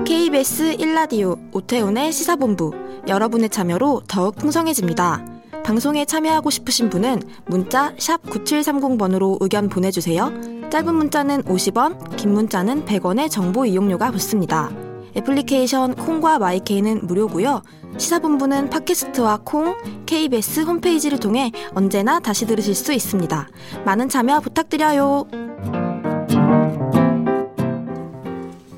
KBS 0.05 0.77
1라디오 0.77 1.39
오태훈의 1.53 2.11
시사본부 2.11 2.73
여러분의 3.07 3.49
참여로 3.49 4.01
더욱 4.07 4.35
풍성해집니다. 4.35 5.34
방송에 5.65 6.05
참여하고 6.05 6.51
싶으신 6.51 6.91
분은 6.91 7.23
문자 7.47 7.91
9730번으로 7.95 9.37
의견 9.39 9.67
보내주세요. 9.67 10.31
짧은 10.69 10.93
문자는 10.93 11.41
50원, 11.41 12.15
긴 12.15 12.33
문자는 12.33 12.85
100원의 12.85 13.31
정보 13.31 13.65
이용료가 13.65 14.11
붙습니다. 14.11 14.69
애플리케이션 15.17 15.95
콩과 15.95 16.37
마이케이는 16.37 17.07
무료고요. 17.07 17.63
시사본부는 17.97 18.69
팟캐스트와 18.69 19.39
콩, 19.43 19.75
KBS 20.05 20.61
홈페이지를 20.61 21.19
통해 21.19 21.51
언제나 21.73 22.19
다시 22.19 22.45
들으실 22.45 22.75
수 22.75 22.93
있습니다. 22.93 23.47
많은 23.85 24.07
참여 24.07 24.41
부탁드려요. 24.41 25.25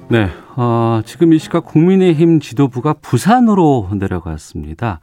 네, 0.07 0.29
어, 0.55 1.01
지금 1.05 1.33
이 1.33 1.37
시각 1.37 1.65
국민의힘 1.65 2.39
지도부가 2.39 2.93
부산으로 2.93 3.89
내려갔습니다. 3.91 5.01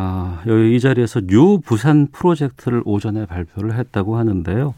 아, 0.00 0.42
여기 0.46 0.76
이 0.76 0.80
자리에서 0.80 1.22
뉴 1.22 1.60
부산 1.60 2.06
프로젝트를 2.12 2.82
오전에 2.84 3.26
발표를 3.26 3.74
했다고 3.74 4.16
하는데요. 4.16 4.74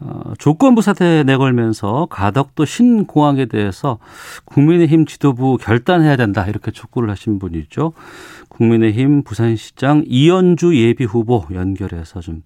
어, 0.00 0.32
조건부 0.38 0.82
사퇴 0.82 1.22
내걸면서 1.22 2.08
가덕도 2.10 2.66
신공항에 2.66 3.46
대해서 3.46 3.98
국민의힘 4.44 5.06
지도부 5.06 5.56
결단해야 5.56 6.16
된다 6.16 6.44
이렇게 6.46 6.70
촉구를 6.70 7.08
하신 7.08 7.38
분이죠. 7.38 7.94
국민의힘 8.50 9.22
부산시장 9.22 10.04
이언주 10.06 10.76
예비 10.76 11.04
후보 11.04 11.46
연결해서 11.50 12.20
좀 12.20 12.42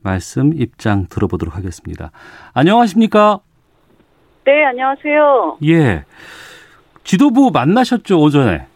말씀 0.00 0.54
입장 0.54 1.08
들어보도록 1.10 1.56
하겠습니다. 1.56 2.10
안녕하십니까? 2.54 3.40
네, 4.46 4.64
안녕하세요. 4.64 5.58
예. 5.66 6.04
지도부 7.04 7.50
만나셨죠, 7.52 8.18
오전에? 8.18 8.66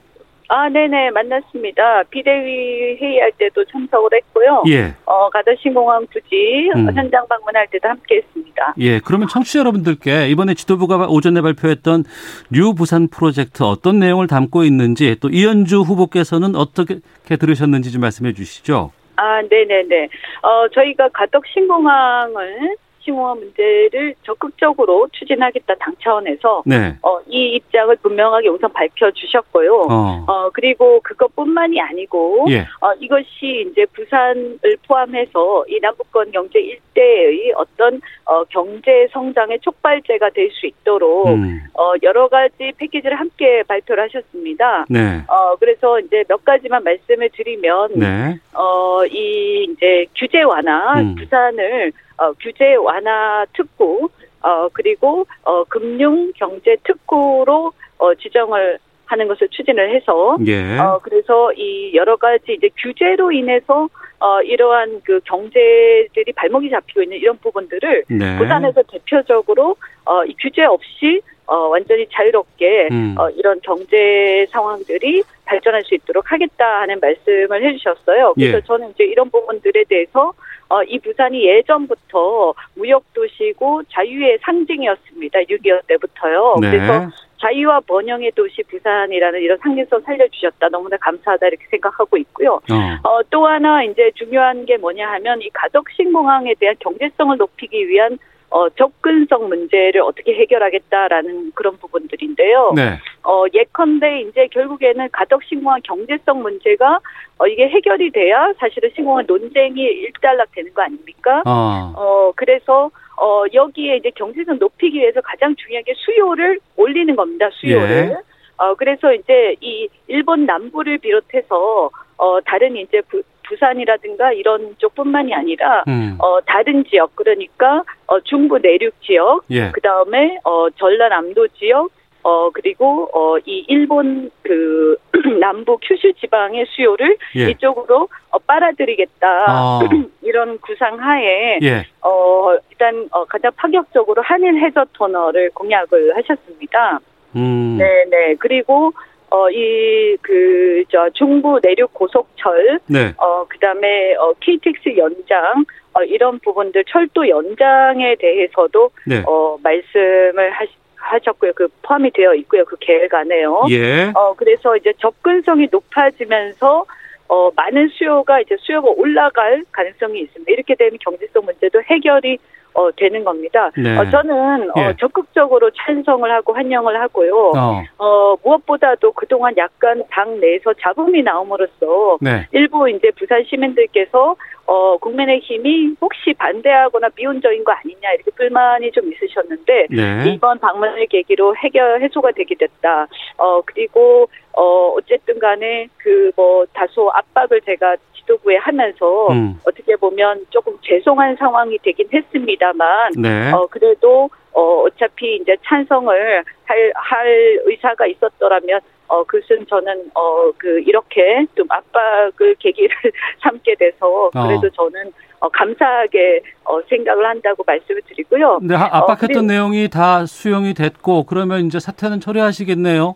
아, 0.55 0.69
네네, 0.69 1.13
만났습니다. 1.13 2.03
비대위 2.11 2.99
회의할 3.01 3.33
때도 3.39 3.65
참석을 3.65 4.11
했고요. 4.13 4.65
예. 4.69 4.95
어, 5.07 5.31
가덕 5.31 5.59
신공항 5.59 6.07
부지 6.09 6.71
음. 6.77 6.95
현장 6.95 7.27
방문할 7.27 7.67
때도 7.69 7.89
함께 7.89 8.17
했습니다. 8.17 8.75
예, 8.79 9.01
그러면 9.01 9.29
청취자 9.29 9.61
여러분들께 9.61 10.29
이번에 10.29 10.53
지도부가 10.53 11.07
오전에 11.09 11.41
발표했던 11.41 12.05
New 12.51 12.75
부산 12.75 13.09
프로젝트 13.09 13.63
어떤 13.63 13.99
내용을 13.99 14.27
담고 14.27 14.65
있는지 14.65 15.17
또 15.21 15.31
이언주 15.31 15.81
후보께서는 15.81 16.55
어떻게 16.55 17.01
들으셨는지 17.25 17.91
좀 17.91 18.03
말씀해 18.03 18.35
주시죠. 18.35 18.91
아, 19.17 19.41
네네네. 19.41 20.05
어, 20.43 20.69
저희가 20.75 21.09
가덕 21.15 21.47
신공항을 21.47 22.77
싱호화 23.05 23.35
문제를 23.35 24.15
적극적으로 24.23 25.09
추진하겠다 25.13 25.75
당 25.81 25.95
차원에서 26.03 26.63
네. 26.67 26.97
어, 27.03 27.19
이 27.29 27.55
입장을 27.57 27.95
분명하게 27.97 28.49
우선 28.49 28.73
밝혀 28.73 29.11
주셨고요. 29.11 29.87
어. 29.91 30.25
어. 30.29 30.51
그리고 30.53 31.01
그것뿐만이 31.01 31.81
아니고 31.81 32.47
예. 32.51 32.61
어, 32.81 32.93
이것이 33.01 33.67
이제 33.71 33.85
부산을 33.93 34.59
포함해서 34.87 35.65
이 35.69 35.81
남북권 35.81 36.31
경제 36.31 36.61
일대의 36.61 37.53
어떤 37.57 38.01
어, 38.25 38.45
경제 38.45 39.09
성장의 39.13 39.59
촉발제가 39.61 40.31
될 40.31 40.53
수 40.53 40.67
있도록 40.67 41.29
음. 41.29 41.61
어, 41.75 41.95
여러 42.03 42.29
가지 42.29 42.73
패키지를 42.77 43.19
함께 43.19 43.63
발표를 43.65 44.05
하셨습니다. 44.05 44.85
네. 44.89 45.23
어, 45.29 45.57
그래서 45.57 45.99
이제 46.01 46.25
몇 46.29 46.45
가지만 46.45 46.85
말씀을 46.85 47.31
드리면 47.31 47.91
네. 47.97 48.39
어, 48.55 49.05
이 49.07 49.67
이제 49.71 50.07
규제 50.17 50.43
완화 50.43 51.01
음. 51.01 51.15
부산을 51.17 51.93
어, 52.19 52.33
규제 52.41 52.75
완화 52.77 53.45
특구 53.55 54.09
어, 54.43 54.69
그리고 54.73 55.27
어, 55.45 55.65
금융 55.65 56.33
경제 56.37 56.77
특구로 56.85 57.73
어, 57.99 58.15
지정을 58.15 58.79
하는 59.07 59.29
것을 59.29 59.49
추진을 59.49 59.95
해서 59.95 60.39
예. 60.47 60.79
어, 60.79 60.99
그래서 61.03 61.53
이 61.53 61.95
여러 61.95 62.17
가지 62.17 62.55
이제 62.55 62.71
규제로 62.79 63.31
인해서 63.31 63.89
어, 64.19 64.41
이러한 64.43 65.03
그 65.05 65.21
경제들이 65.25 66.33
발목이 66.35 66.71
잡히고 66.71 67.03
있는 67.03 67.19
이런 67.19 67.37
부분들을 67.39 68.05
네. 68.09 68.39
부산에서 68.39 68.83
대표적으로 68.85 69.77
어, 70.05 70.25
이 70.25 70.35
규제 70.41 70.65
없이 70.65 71.21
어, 71.47 71.69
완전히 71.69 72.07
자유롭게 72.11 72.89
음. 72.93 73.15
어, 73.19 73.29
이런 73.31 73.61
경제 73.63 74.47
상황들이 74.51 75.23
발전할 75.45 75.83
수 75.83 75.95
있도록 75.95 76.31
하겠다 76.31 76.81
하는 76.81 76.99
말씀을 77.01 77.65
해주셨어요. 77.65 78.35
그래서 78.35 78.57
예. 78.59 78.61
저는 78.63 78.91
이제 78.91 79.05
이런 79.05 79.29
부분들에 79.29 79.85
대해서 79.89 80.33
어, 80.73 80.83
이 80.85 80.99
부산이 80.99 81.47
예전부터 81.47 82.55
무역도시고 82.77 83.83
자유의 83.91 84.39
상징이었습니다. 84.41 85.41
6.25 85.41 85.87
때부터요. 85.87 86.57
네. 86.63 86.71
그래서 86.71 87.11
자유와 87.43 87.81
번영의 87.81 88.33
도시 88.33 88.63
부산이라는 88.63 89.39
이런 89.39 89.59
상징성 89.59 90.01
살려주셨다. 90.01 90.71
너무나 90.71 90.97
감사하다 90.97 91.47
이렇게 91.49 91.67
생각하고 91.71 92.17
있고요. 92.17 92.55
어. 92.55 93.09
어, 93.09 93.23
또 93.29 93.47
하나 93.47 93.83
이제 93.83 94.11
중요한 94.15 94.65
게 94.65 94.79
뭐냐 94.79 95.11
하면 95.13 95.43
이 95.43 95.51
가덕신공항에 95.51 96.55
대한 96.59 96.75
경제성을 96.79 97.37
높이기 97.37 97.87
위한 97.89 98.19
어, 98.53 98.69
접근성 98.69 99.49
문제를 99.49 100.03
어떻게 100.03 100.35
해결하겠다라는 100.35 101.53
그런 101.55 101.79
부분들인데요. 101.79 102.73
네. 102.77 102.99
어, 103.25 103.45
예컨대 103.53 104.21
이제 104.21 104.47
결국에는 104.49 105.09
가덕 105.11 105.43
신공항 105.45 105.81
경제성 105.83 106.43
문제가 106.43 106.99
어, 107.39 107.47
이게 107.47 107.67
해결이 107.69 108.11
돼야 108.11 108.53
사실은 108.59 108.91
신공항 108.95 109.25
논쟁이 109.27 109.81
일단락 109.81 110.53
되는 110.53 110.73
거 110.75 110.83
아닙니까? 110.83 111.43
어. 111.47 111.93
어, 111.97 112.33
그래서 112.37 112.91
어, 113.17 113.45
여기에 113.55 113.97
이제 113.97 114.11
경제성 114.11 114.59
높이기 114.59 114.99
위해서 114.99 115.23
가장 115.23 115.57
중요한 115.57 115.83
게 115.85 115.95
수요를 115.97 116.59
올리는 116.77 117.17
겁니다. 117.17 117.49
수요를. 117.55 118.11
예. 118.11 118.17
어, 118.59 118.75
그래서 118.75 119.15
이제 119.15 119.57
이 119.63 119.89
일본 120.09 120.45
남부를 120.45 120.99
비롯해서 120.99 121.91
어, 122.19 122.41
다른 122.43 122.77
이제 122.77 123.01
부, 123.09 123.23
부산이라든가 123.53 124.33
이런 124.33 124.75
쪽뿐만이 124.79 125.35
아니라 125.35 125.85
음. 125.89 126.17
어 126.19 126.41
다른 126.47 126.85
지역 126.85 127.15
그러니까 127.15 127.83
어 128.07 128.19
중부 128.21 128.59
내륙 128.59 128.95
지역 129.03 129.45
예. 129.51 129.71
그 129.73 129.81
다음에 129.81 130.39
어 130.45 130.71
전라남도 130.71 131.49
지역 131.49 131.91
어 132.23 132.51
그리고 132.51 133.09
어 133.13 133.33
이 133.45 133.65
일본 133.69 134.31
그 134.43 134.97
남부 135.41 135.79
큐슈 135.83 136.13
지방의 136.21 136.67
수요를 136.69 137.17
예. 137.37 137.51
이쪽으로 137.51 138.09
어 138.31 138.39
빨아들이겠다 138.39 139.45
아. 139.49 139.81
이런 140.23 140.59
구상하에 140.59 141.59
예. 141.63 141.87
어 142.03 142.57
일단 142.71 143.09
어 143.11 143.25
가장 143.25 143.51
파격적으로 143.57 144.23
한일 144.23 144.59
해저 144.61 144.85
터널을 144.93 145.51
공약을 145.55 146.17
하셨습니다. 146.17 147.01
음. 147.35 147.79
네네 147.79 148.37
그리고 148.39 148.93
어, 149.33 149.49
이, 149.51 150.15
그, 150.21 150.85
저, 150.91 151.09
중부 151.15 151.59
내륙 151.63 151.95
고속철, 151.95 152.81
네. 152.87 153.15
어, 153.17 153.47
그 153.49 153.59
다음에, 153.59 154.15
어, 154.17 154.35
KTX 154.41 154.95
연장, 154.99 155.65
어, 155.95 156.03
이런 156.03 156.39
부분들, 156.41 156.85
철도 156.87 157.27
연장에 157.27 158.17
대해서도, 158.17 158.91
네. 159.07 159.23
어, 159.27 159.57
말씀을 159.63 160.51
하시, 160.51 160.73
하셨고요. 160.97 161.53
그 161.57 161.67
포함이 161.81 162.11
되어 162.13 162.35
있고요. 162.35 162.65
그 162.67 162.77
계획 162.79 163.13
안에요. 163.15 163.65
예. 163.71 164.13
어, 164.15 164.35
그래서 164.37 164.77
이제 164.77 164.93
접근성이 164.99 165.67
높아지면서, 165.73 166.85
어, 167.33 167.51
많은 167.57 167.89
수요가 167.89 168.41
이제 168.41 168.55
수요가 168.61 168.91
올라갈 168.91 169.65
가능성이 169.73 170.21
있습니다. 170.21 170.53
이렇게 170.53 170.75
되면 170.75 170.99
경제성 171.01 171.47
문제도 171.47 171.81
해결이 171.83 172.37
어, 172.75 172.91
되는 172.95 173.25
겁니다. 173.25 173.71
네. 173.75 173.97
어, 173.97 174.05
저는 174.11 174.71
어, 174.71 174.75
예. 174.77 174.81
어, 174.85 174.93
적극적으로 175.01 175.71
찬성을 175.71 176.31
하고 176.31 176.53
환영을 176.53 177.01
하고요. 177.01 177.53
어. 177.57 177.83
어. 177.97 178.37
무엇보다도 178.43 179.13
그동안 179.13 179.55
약간 179.57 180.03
당 180.11 180.41
내에서 180.41 180.75
잡음이 180.75 181.23
나옴으로써 181.23 182.19
네. 182.21 182.47
일부 182.53 182.89
이제 182.91 183.11
부산 183.17 183.43
시민들께서 183.45 184.37
어, 184.67 184.97
국민의힘이 184.99 185.97
혹시 186.01 186.33
반대하거나 186.35 187.09
미온적인 187.17 187.65
거 187.65 187.73
아니냐 187.73 188.13
이렇게 188.15 188.31
불만이 188.31 188.93
좀 188.93 189.13
있으셨는데 189.13 189.87
네. 189.91 190.33
이번 190.35 190.59
방문을 190.59 191.07
계기로 191.07 191.57
해결 191.57 192.01
해소가 192.03 192.31
되게 192.33 192.55
됐다. 192.55 193.07
어 193.39 193.61
그리고 193.63 194.29
어 194.53 194.95
어쨌든 194.97 195.39
간에 195.39 195.89
그 195.99 196.33
뭐 196.37 196.65
다소 196.73 197.11
압박을 197.11 197.61
제가 197.63 197.97
지도부에 198.17 198.57
하면서 198.57 199.29
음. 199.33 199.59
어떻게 199.67 199.97
보면 199.97 200.47
조금 200.51 200.77
죄송한 200.83 201.37
상황이 201.37 201.77
되긴 201.79 202.09
했습니다만 202.13 203.13
네. 203.19 203.51
어 203.53 203.67
그래도 203.71 204.31
어 204.53 204.83
어차피 204.83 205.37
이제 205.37 205.57
찬성을 205.65 206.45
할 206.65 206.93
할 206.95 207.61
의사가 207.67 208.07
있었더라면 208.07 208.81
어, 209.13 209.23
그것은 209.25 209.67
저는, 209.67 210.11
어, 210.15 210.51
그, 210.57 210.81
이렇게 210.81 211.45
좀 211.55 211.67
압박을 211.69 212.55
계기를 212.59 212.89
삼게 213.43 213.75
돼서, 213.75 214.31
그래도 214.33 214.69
어. 214.69 214.71
저는, 214.71 215.13
어, 215.39 215.51
감사하게, 215.51 216.41
어, 216.65 216.81
생각을 216.89 217.27
한다고 217.27 217.63
말씀을 217.67 218.01
드리고요. 218.09 218.61
네, 218.63 218.75
압박했던 218.75 219.37
어, 219.37 219.47
내용이 219.47 219.91
다 219.91 220.25
수용이 220.25 220.73
됐고, 220.73 221.27
그러면 221.27 221.67
이제 221.67 221.79
사퇴는 221.79 222.21
처리하시겠네요? 222.21 223.15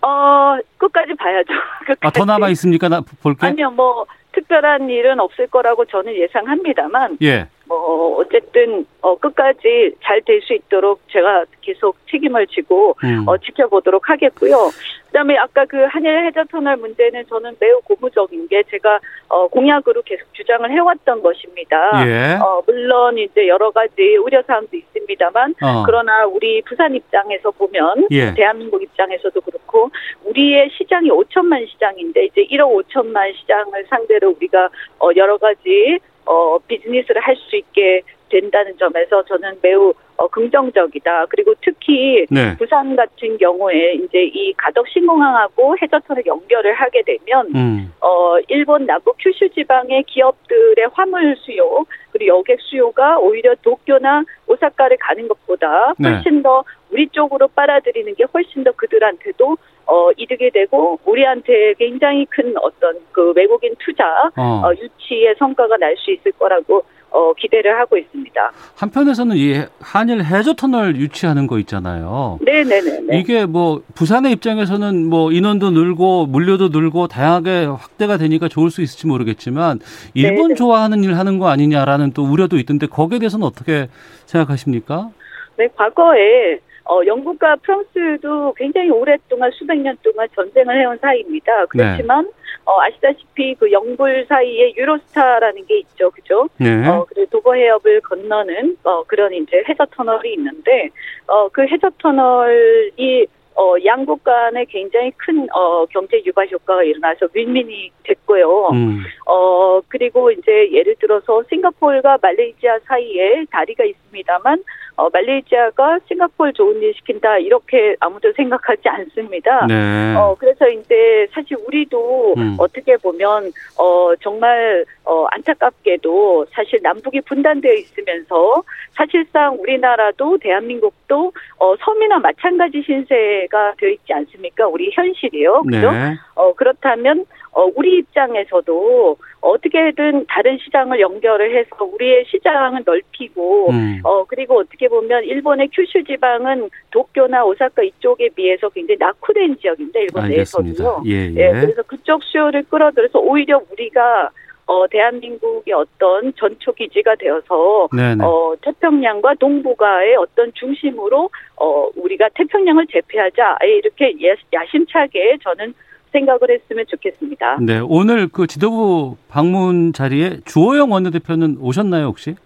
어, 0.00 0.58
끝까지 0.78 1.14
봐야죠. 1.14 1.52
끝까지. 1.86 2.00
아, 2.00 2.10
더 2.10 2.24
남아 2.24 2.48
있습니까? 2.48 2.88
나 2.88 3.02
볼게. 3.22 3.46
아니요, 3.46 3.70
뭐, 3.70 4.04
특별한 4.32 4.90
일은 4.90 5.20
없을 5.20 5.46
거라고 5.46 5.84
저는 5.84 6.12
예상합니다만. 6.12 7.18
예. 7.22 7.46
뭐 7.72 8.16
어쨌든 8.18 8.86
어 9.00 9.16
끝까지 9.16 9.94
잘 10.02 10.20
될 10.22 10.40
수 10.42 10.54
있도록 10.54 11.00
제가 11.10 11.44
계속 11.60 11.96
책임을 12.10 12.46
지고 12.48 12.96
음. 13.04 13.24
어 13.26 13.36
지켜보도록 13.38 14.08
하겠고요. 14.08 14.70
그 15.06 15.12
다음에 15.12 15.36
아까 15.36 15.64
그 15.66 15.84
한일 15.84 16.26
해저 16.26 16.44
터널 16.44 16.76
문제는 16.76 17.26
저는 17.28 17.56
매우 17.60 17.80
고무적인 17.82 18.48
게 18.48 18.62
제가 18.70 18.98
어 19.28 19.46
공약으로 19.48 20.02
계속 20.02 20.32
주장을 20.32 20.70
해왔던 20.70 21.22
것입니다. 21.22 22.06
예. 22.06 22.38
어 22.42 22.62
물론 22.66 23.18
이제 23.18 23.46
여러 23.48 23.70
가지 23.70 24.16
우려 24.16 24.42
사항도 24.42 24.76
있습니다만 24.76 25.54
어. 25.62 25.82
그러나 25.84 26.24
우리 26.26 26.62
부산 26.62 26.94
입장에서 26.94 27.50
보면 27.50 28.08
예. 28.10 28.32
대한민국 28.34 28.82
입장에서도 28.82 29.40
그렇고 29.40 29.90
우리의 30.24 30.70
시장이 30.76 31.10
5천만 31.10 31.68
시장인데 31.68 32.24
이제 32.26 32.44
1억 32.44 32.84
5천만 32.86 33.34
시장을 33.36 33.86
상대로 33.88 34.30
우리가 34.30 34.68
어 35.00 35.10
여러 35.16 35.36
가지 35.36 35.98
어, 36.24 36.58
비즈니스를 36.66 37.20
할 37.20 37.36
수 37.36 37.56
있게 37.56 38.02
된다는 38.32 38.76
점에서 38.78 39.22
저는 39.24 39.58
매우 39.60 39.92
어, 40.16 40.28
긍정적이다. 40.28 41.26
그리고 41.26 41.54
특히 41.62 42.26
네. 42.30 42.56
부산 42.56 42.96
같은 42.96 43.36
경우에 43.38 43.94
이제 43.94 44.24
이 44.24 44.52
가덕 44.54 44.86
신공항하고 44.88 45.76
해저터를 45.82 46.24
연결을 46.26 46.74
하게 46.74 47.02
되면 47.02 47.46
음. 47.54 47.92
어 48.00 48.38
일본 48.48 48.86
남북 48.86 49.16
큐슈 49.18 49.48
지방의 49.50 50.04
기업들의 50.04 50.86
화물 50.92 51.36
수요 51.38 51.84
그리고 52.12 52.38
여객 52.38 52.60
수요가 52.60 53.18
오히려 53.18 53.54
도쿄나 53.62 54.24
오사카를 54.46 54.96
가는 54.98 55.26
것보다 55.28 55.94
네. 55.98 56.10
훨씬 56.10 56.36
네. 56.36 56.42
더 56.42 56.62
우리 56.90 57.08
쪽으로 57.08 57.48
빨아들이는 57.48 58.14
게 58.14 58.24
훨씬 58.32 58.64
더 58.64 58.70
그들한테도 58.72 59.56
어, 59.86 60.10
이득이 60.16 60.50
되고 60.50 60.98
우리한테 61.04 61.74
굉장히 61.74 62.26
큰 62.26 62.54
어떤 62.58 62.96
그 63.10 63.32
외국인 63.34 63.74
투자 63.78 64.30
어. 64.36 64.62
어 64.64 64.72
유치의 64.74 65.34
성과가 65.38 65.78
날 65.78 65.96
수 65.96 66.10
있을 66.12 66.32
거라고 66.32 66.84
어, 67.12 67.32
기대를 67.34 67.78
하고 67.78 67.96
있습니다. 67.98 68.52
한편에서는 68.74 69.36
이 69.36 69.62
한일 69.80 70.24
해저 70.24 70.54
터널 70.54 70.96
유치하는 70.96 71.46
거 71.46 71.58
있잖아요. 71.58 72.38
네네네. 72.40 73.18
이게 73.18 73.44
뭐 73.44 73.82
부산의 73.94 74.32
입장에서는 74.32 75.08
뭐 75.08 75.30
인원도 75.30 75.70
늘고 75.70 76.26
물류도 76.26 76.68
늘고 76.68 77.08
다양하게 77.08 77.66
확대가 77.66 78.16
되니까 78.16 78.48
좋을 78.48 78.70
수 78.70 78.80
있을지 78.82 79.06
모르겠지만 79.06 79.80
일본 80.14 80.48
네네. 80.48 80.54
좋아하는 80.54 81.04
일 81.04 81.16
하는 81.18 81.38
거 81.38 81.48
아니냐라는 81.48 82.12
또 82.12 82.24
우려도 82.24 82.56
있던데 82.58 82.86
거기에 82.86 83.18
대해서는 83.18 83.46
어떻게 83.46 83.88
생각하십니까? 84.26 85.10
네, 85.58 85.68
과거에 85.76 86.58
어, 86.84 87.00
영국과 87.06 87.56
프랑스도 87.56 88.54
굉장히 88.54 88.90
오랫동안 88.90 89.50
수백 89.52 89.78
년 89.78 89.96
동안 90.02 90.26
전쟁을 90.34 90.80
해온 90.80 90.98
사이입니다. 90.98 91.66
그렇지만 91.66 92.24
네. 92.24 92.30
어, 92.64 92.80
아시다시피 92.80 93.54
그 93.54 93.70
영불 93.70 94.24
사이에 94.28 94.74
유로스타라는 94.76 95.66
게 95.66 95.80
있죠, 95.80 96.10
그죠? 96.10 96.48
네. 96.58 96.86
어, 96.88 97.04
그리고 97.08 97.30
도버 97.30 97.54
해협을 97.54 98.00
건너는 98.00 98.76
어, 98.84 99.02
그런 99.04 99.32
이제 99.32 99.62
해저 99.68 99.86
터널이 99.90 100.34
있는데 100.34 100.90
어, 101.26 101.48
그 101.48 101.66
해저 101.66 101.90
터널이 101.98 103.26
어, 103.54 103.74
양국 103.84 104.24
간에 104.24 104.64
굉장히 104.64 105.10
큰, 105.16 105.46
어, 105.52 105.84
경제 105.86 106.22
유발 106.24 106.48
효과가 106.50 106.82
일어나서 106.82 107.28
윈윈이 107.32 107.90
됐고요. 108.04 108.68
음. 108.72 109.02
어, 109.26 109.80
그리고 109.88 110.30
이제 110.30 110.70
예를 110.72 110.94
들어서 110.98 111.42
싱가포르가 111.48 112.18
말레이시아 112.22 112.78
사이에 112.86 113.44
다리가 113.50 113.84
있습니다만, 113.84 114.62
어, 114.96 115.08
말레이시아가 115.12 116.00
싱가포르 116.08 116.52
좋은 116.52 116.82
일 116.82 116.94
시킨다, 116.94 117.38
이렇게 117.38 117.94
아무도 118.00 118.32
생각하지 118.32 118.88
않습니다. 118.88 119.66
네. 119.66 120.14
어, 120.16 120.34
그래서 120.38 120.68
이제 120.68 121.26
사실 121.32 121.56
우리도 121.66 122.34
음. 122.36 122.56
어떻게 122.58 122.96
보면, 122.96 123.52
어, 123.78 124.14
정말, 124.20 124.84
어, 125.04 125.26
안타깝게도 125.30 126.46
사실 126.50 126.80
남북이 126.82 127.20
분단되어 127.22 127.72
있으면서 127.74 128.62
사실상 128.92 129.56
우리나라도 129.60 130.38
대한민국도, 130.38 131.32
어, 131.58 131.76
섬이나 131.76 132.18
마찬가지 132.18 132.82
신세 132.82 133.41
문제가 133.42 133.74
되어 133.78 133.90
있지 133.90 134.12
않습니까? 134.12 134.66
우리 134.68 134.90
현실이요. 134.92 135.62
그죠? 135.62 135.90
네. 135.90 136.14
어, 136.34 136.52
그렇다면, 136.54 137.24
어, 137.52 137.68
우리 137.74 137.98
입장에서도 137.98 139.16
어떻게든 139.40 140.26
다른 140.28 140.58
시장을 140.58 141.00
연결을 141.00 141.56
해서 141.56 141.84
우리의 141.84 142.24
시장을 142.28 142.82
넓히고, 142.84 143.70
음. 143.70 144.00
어, 144.04 144.24
그리고 144.24 144.60
어떻게 144.60 144.88
보면 144.88 145.24
일본의 145.24 145.70
큐슈 145.72 146.04
지방은 146.04 146.70
도쿄나 146.90 147.44
오사카 147.44 147.82
이쪽에 147.82 148.30
비해서 148.30 148.68
굉장히 148.68 148.98
낙후된 148.98 149.58
지역인데, 149.58 150.02
일본 150.02 150.28
내에서도요. 150.28 151.02
예, 151.06 151.30
예. 151.30 151.34
예, 151.36 151.50
그래서 151.60 151.82
그쪽 151.82 152.22
수요를 152.22 152.64
끌어들여서 152.64 153.18
오히려 153.18 153.60
우리가 153.70 154.30
어, 154.66 154.86
대한민국의 154.88 155.74
어떤 155.74 156.32
전초 156.34 156.72
기지가 156.72 157.16
되어서 157.16 157.88
네네. 157.94 158.24
어, 158.24 158.54
태평양과 158.62 159.34
동북아의 159.34 160.16
어떤 160.16 160.52
중심으로 160.54 161.30
어, 161.56 161.88
우리가 161.96 162.28
태평양을 162.34 162.86
제패하자 162.86 163.58
이렇게 163.62 164.14
야심차게 164.52 165.38
저는 165.42 165.74
생각을 166.12 166.50
했으면 166.50 166.84
좋겠습니다. 166.88 167.58
네, 167.60 167.80
오늘 167.82 168.28
그 168.28 168.46
지도부 168.46 169.16
방문 169.28 169.92
자리에 169.92 170.40
주호영 170.44 170.92
원내대표는 170.92 171.56
오셨나요 171.60 172.06
혹시? 172.06 172.36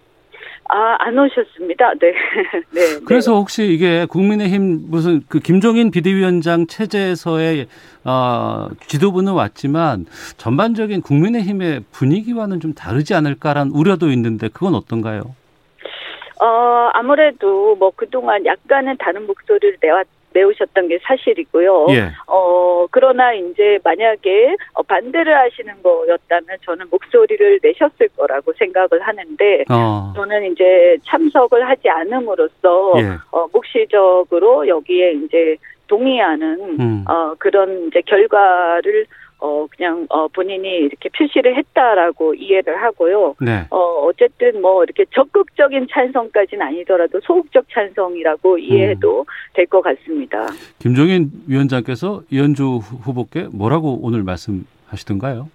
아, 0.69 0.95
안 0.99 1.17
오셨습니다. 1.17 1.93
네. 1.99 2.11
네. 2.71 2.99
그래서 3.05 3.31
네. 3.31 3.37
혹시 3.37 3.65
이게 3.67 4.05
국민의힘 4.05 4.89
무슨 4.89 5.21
그 5.29 5.39
김종인 5.39 5.91
비대위원장 5.91 6.67
체제에서의 6.67 7.67
어, 8.03 8.67
지도부는 8.87 9.33
왔지만 9.33 10.05
전반적인 10.37 11.01
국민의힘의 11.01 11.81
분위기와는 11.91 12.59
좀 12.59 12.73
다르지 12.73 13.13
않을까라는 13.13 13.71
우려도 13.71 14.11
있는데 14.11 14.49
그건 14.49 14.75
어떤가요? 14.75 15.35
어, 16.39 16.89
아무래도 16.93 17.75
뭐 17.75 17.91
그동안 17.95 18.45
약간은 18.45 18.97
다른 18.99 19.25
목소리를 19.25 19.77
내왔 19.81 20.05
내오셨던 20.37 20.87
게 20.87 20.99
사실이고요. 21.01 21.87
예. 21.89 22.11
어, 22.27 22.85
그러나 22.91 23.33
이제 23.33 23.79
만약에 23.83 24.55
어, 24.73 24.83
반대를 24.83 25.35
하시는 25.35 25.73
거였다면 25.81 26.57
저는 26.63 26.85
목소리를 26.91 27.59
내셨을 27.63 28.09
거라고 28.15 28.53
생각을 28.53 29.01
하는데 29.01 29.63
어. 29.69 30.13
저는 30.15 30.51
이제 30.51 30.97
참석을 31.05 31.67
하지 31.67 31.89
않음으로써 31.89 32.93
예. 32.97 33.17
어, 33.31 33.47
묵시적으로 33.51 34.67
여기에 34.67 35.11
이제 35.13 35.57
동의하는 35.87 36.79
음. 36.79 37.05
어, 37.07 37.33
그런 37.39 37.87
이제 37.87 38.01
결과를 38.01 39.05
어 39.39 39.67
그냥 39.75 40.05
어 40.09 40.27
본인이 40.27 40.67
이렇게 40.67 41.09
표시를 41.09 41.55
했다라고 41.57 42.33
이해를 42.33 42.81
하고요. 42.81 43.35
네. 43.39 43.65
어 43.69 43.77
어쨌든 44.05 44.61
뭐 44.61 44.83
이렇게 44.83 45.05
적극적인 45.13 45.87
찬성까지는 45.91 46.65
아니더라도 46.65 47.19
소극적 47.21 47.65
찬성이라고 47.71 48.57
이해해도 48.57 49.21
음. 49.21 49.25
될것 49.53 49.83
같습니다. 49.83 50.47
김종인 50.79 51.29
위원장께서 51.47 52.23
이현주 52.31 52.77
후보께 52.77 53.47
뭐라고 53.51 53.99
오늘 54.01 54.23
말씀하시던가요? 54.23 55.49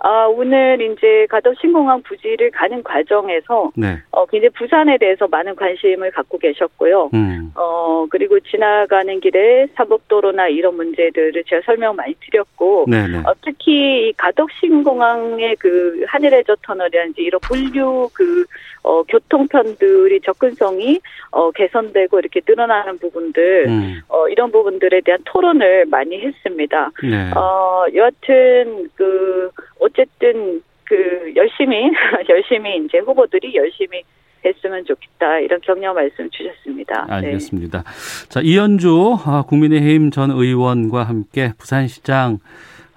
아, 0.00 0.26
오늘 0.26 0.80
이제 0.80 1.26
가덕 1.28 1.54
신공항 1.60 2.02
부지를 2.02 2.50
가는 2.52 2.82
과정에서 2.82 3.72
네. 3.74 3.98
어, 4.12 4.24
굉장히 4.26 4.50
부산에 4.50 4.96
대해서 4.98 5.26
많은 5.26 5.56
관심을 5.56 6.12
갖고 6.12 6.38
계셨고요. 6.38 7.10
음. 7.14 7.50
어, 7.54 8.06
그리고 8.08 8.38
지나가는 8.40 9.20
길에 9.20 9.66
사법도로나 9.74 10.48
이런 10.48 10.76
문제들을 10.76 11.42
제가 11.46 11.62
설명 11.64 11.96
많이 11.96 12.14
드렸고 12.20 12.86
어, 13.26 13.32
특히 13.44 14.08
이 14.08 14.12
가덕 14.16 14.48
신공항의 14.60 15.56
그 15.56 16.04
하늘해저 16.06 16.56
터널이라든지 16.62 17.22
이런 17.22 17.40
분류 17.42 18.08
그 18.12 18.44
어, 18.88 19.02
교통편들이 19.02 20.22
접근성이 20.22 20.98
어, 21.30 21.50
개선되고 21.50 22.18
이렇게 22.18 22.40
늘어나는 22.48 22.98
부분들 22.98 23.66
음. 23.68 24.00
어, 24.08 24.26
이런 24.28 24.50
부분들에 24.50 25.02
대한 25.02 25.20
토론을 25.26 25.84
많이 25.86 26.18
했습니다. 26.18 26.90
네. 27.02 27.30
어, 27.36 27.84
여하튼 27.94 28.88
그 28.94 29.50
어쨌든 29.78 30.62
그 30.84 31.32
열심히 31.36 31.90
열심히 32.30 32.78
이제 32.78 32.98
후보들이 32.98 33.54
열심히 33.54 34.00
했으면 34.42 34.82
좋겠다 34.86 35.40
이런 35.40 35.60
격려 35.60 35.92
말씀 35.92 36.30
주셨습니다. 36.30 37.04
네. 37.08 37.14
알겠습니다. 37.14 37.82
네. 37.82 38.28
자 38.30 38.40
이현주 38.42 39.18
아, 39.26 39.44
국민의힘 39.46 40.10
전 40.10 40.30
의원과 40.30 41.02
함께 41.02 41.52
부산시장 41.58 42.38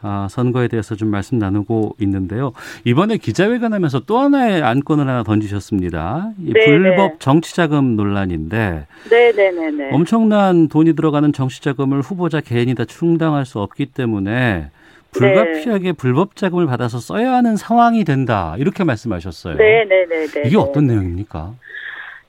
아, 0.03 0.27
선거에 0.29 0.67
대해서 0.67 0.95
좀 0.95 1.09
말씀 1.09 1.37
나누고 1.37 1.95
있는데요. 1.99 2.53
이번에 2.85 3.17
기자회견 3.17 3.73
하면서 3.73 3.99
또 3.99 4.17
하나의 4.19 4.63
안건을 4.63 5.07
하나 5.07 5.23
던지셨습니다. 5.23 6.31
이 6.39 6.53
네, 6.53 6.65
불법 6.65 7.19
정치자금 7.19 7.95
논란인데, 7.95 8.87
네네네. 9.09 9.89
엄청난 9.93 10.67
돈이 10.67 10.95
들어가는 10.95 11.31
정치자금을 11.33 12.01
후보자 12.01 12.41
개인이 12.41 12.73
다 12.73 12.85
충당할 12.85 13.45
수 13.45 13.59
없기 13.59 13.87
때문에 13.87 14.69
불가피하게 15.11 15.83
네. 15.83 15.91
불법 15.93 16.35
자금을 16.35 16.65
받아서 16.65 16.99
써야 16.99 17.33
하는 17.33 17.57
상황이 17.57 18.03
된다 18.03 18.55
이렇게 18.57 18.83
말씀하셨어요. 18.83 19.57
네네네. 19.57 20.25
이게 20.45 20.57
어떤 20.57 20.87
내용입니까? 20.87 21.53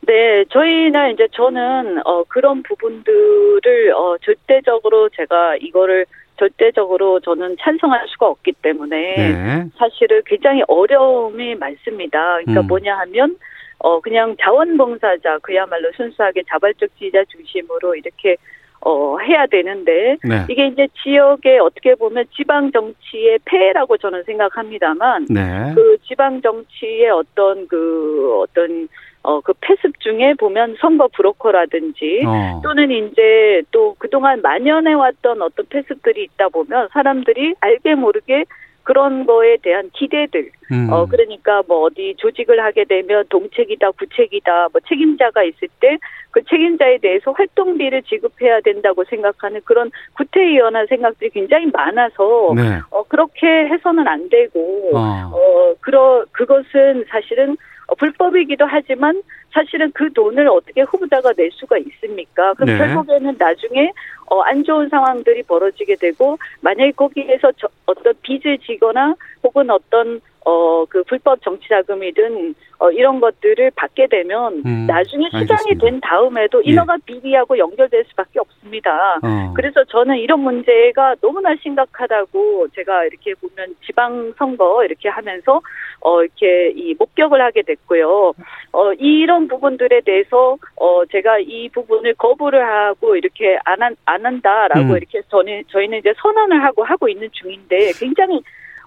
네, 0.05 0.45
저희는 0.51 1.13
이제 1.13 1.29
저는 1.33 2.05
어 2.05 2.25
그런 2.25 2.63
부분들을 2.65 3.93
어 3.95 4.17
절대적으로 4.25 5.09
제가 5.11 5.57
이거를 5.61 6.07
절대적으로 6.43 7.21
저는 7.21 7.57
찬성할 7.61 8.09
수가 8.09 8.27
없기 8.27 8.53
때문에 8.63 9.17
네. 9.17 9.65
사실은 9.79 10.23
굉장히 10.27 10.63
어려움이 10.67 11.55
많습니다. 11.55 12.39
그러니까 12.39 12.61
음. 12.63 12.67
뭐냐 12.67 12.99
하면 12.99 13.37
어 13.79 14.01
그냥 14.01 14.35
자원봉사자 14.41 15.39
그야말로 15.43 15.91
순수하게 15.97 16.43
자발적 16.49 16.91
지자 16.99 17.25
중심으로 17.27 17.95
이렇게 17.95 18.37
어 18.81 19.17
해야 19.19 19.47
되는데 19.47 20.17
네. 20.25 20.47
이게 20.49 20.67
이제 20.67 20.89
지역에 21.03 21.59
어떻게 21.59 21.95
보면 21.95 22.25
지방 22.37 22.73
정치의 22.73 23.39
폐해라고 23.45 23.97
저는 23.97 24.25
생각합니다만 24.25 25.27
네. 25.31 25.73
그 25.77 25.97
지방 26.09 26.43
정치의 26.43 27.11
어떤 27.11 27.69
그 27.69 28.41
어떤 28.41 28.89
어, 29.23 29.41
그 29.41 29.53
패습 29.61 30.01
중에 30.01 30.35
보면 30.35 30.77
선거 30.81 31.09
브로커라든지 31.09 32.23
어. 32.27 32.61
또는 32.63 32.91
이제 32.91 33.63
또 33.71 33.95
그동안 33.99 34.43
만연해 34.43 34.95
왔던 34.95 35.43
어떤 35.43 35.67
패습들이 35.69 36.25
있다 36.25 36.49
보면 36.49 36.89
사람들이 36.93 37.55
알게 37.61 37.95
모르게 37.95 38.45
그런 38.85 39.27
거에 39.27 39.59
대한 39.63 39.91
기대들, 39.93 40.51
음. 40.73 40.89
어, 40.91 41.07
그러니까 41.07 41.63
뭐 41.69 41.83
어디 41.83 42.17
조직을 42.19 42.65
하게 42.65 42.83
되면 42.83 43.25
동책이다, 43.29 43.93
구책이다, 43.93 44.69
뭐 44.73 44.81
책임자가 44.89 45.45
있을 45.45 45.69
때 45.79 45.99
그 46.33 46.43
책임자에 46.45 46.99
대해서 46.99 47.31
활동비를 47.31 48.03
지급해야 48.03 48.61
된다고 48.63 49.05
생각하는 49.05 49.61
그런 49.65 49.91
구태의연한 50.15 50.87
생각들이 50.89 51.31
굉장히 51.31 51.67
많아서, 51.71 52.55
네. 52.57 52.81
어, 52.91 53.05
그렇게 53.05 53.47
해서는 53.47 54.09
안 54.09 54.29
되고, 54.29 54.91
어. 54.95 55.31
어, 55.33 55.75
그러, 55.81 56.25
그것은 56.33 57.05
사실은 57.09 57.53
어, 57.53 57.55
불법이기도 57.99 58.65
하지만 58.67 59.23
사실은 59.53 59.91
그 59.93 60.13
돈을 60.13 60.49
어떻게 60.49 60.81
후보자가 60.83 61.33
낼 61.35 61.51
수가 61.53 61.77
있습니까? 61.79 62.55
그럼 62.55 62.71
네. 62.71 62.79
결국에는 62.79 63.37
나중에 63.39 63.93
어, 64.31 64.41
안 64.41 64.65
좋은 64.65 64.89
상황들이 64.89 65.43
벌어지게 65.43 65.97
되고 65.97 66.39
만약에 66.61 66.93
거기에서 66.93 67.53
저, 67.59 67.69
어떤 67.87 68.15
빚을 68.23 68.59
지거나 68.59 69.15
혹은 69.43 69.69
어떤 69.71 70.21
어, 70.45 70.85
그 70.87 71.03
불법 71.05 71.41
정치 71.43 71.69
자금이든 71.69 72.55
어, 72.79 72.91
이런 72.91 73.21
것들을 73.21 73.71
받게 73.77 74.09
되면 74.09 74.63
음, 74.67 74.87
나중에 74.89 75.27
시장이. 75.31 75.79
된 75.81 76.01
다음에도 76.01 76.61
예. 76.67 76.73
인허가 76.73 76.97
비리하고 77.07 77.57
연결될 77.57 78.05
수밖에 78.11 78.41
없습니다. 78.41 79.19
어. 79.23 79.53
그래서 79.55 79.85
저는 79.85 80.19
이런 80.19 80.41
문제가 80.41 81.15
너무나 81.21 81.55
심각하다고 81.63 82.69
제가 82.75 83.05
이렇게 83.05 83.35
보면 83.35 83.77
지방 83.87 84.33
선거 84.37 84.85
이렇게 84.85 85.09
하면서 85.09 85.61
어 86.01 86.23
이렇게 86.23 86.73
이 86.75 86.95
목격을 86.99 87.41
하게 87.41 87.63
됐고요. 87.63 88.33
어 88.73 88.93
이런 88.95 89.47
부분들에 89.47 90.01
대해서 90.01 90.57
어 90.75 91.05
제가 91.07 91.39
이 91.39 91.69
부분을 91.69 92.15
거부를 92.15 92.67
하고 92.67 93.15
이렇게 93.15 93.59
안, 93.65 93.81
한, 93.81 93.95
안 94.07 94.27
한다라고 94.27 94.93
음. 94.93 94.97
이렇게 94.97 95.23
저는 95.29 95.63
저희는 95.69 95.99
이제 95.99 96.13
선언을 96.17 96.65
하고 96.65 96.83
하고 96.83 97.09
있는 97.09 97.29
중인데 97.31 97.93
굉장히 97.99 98.43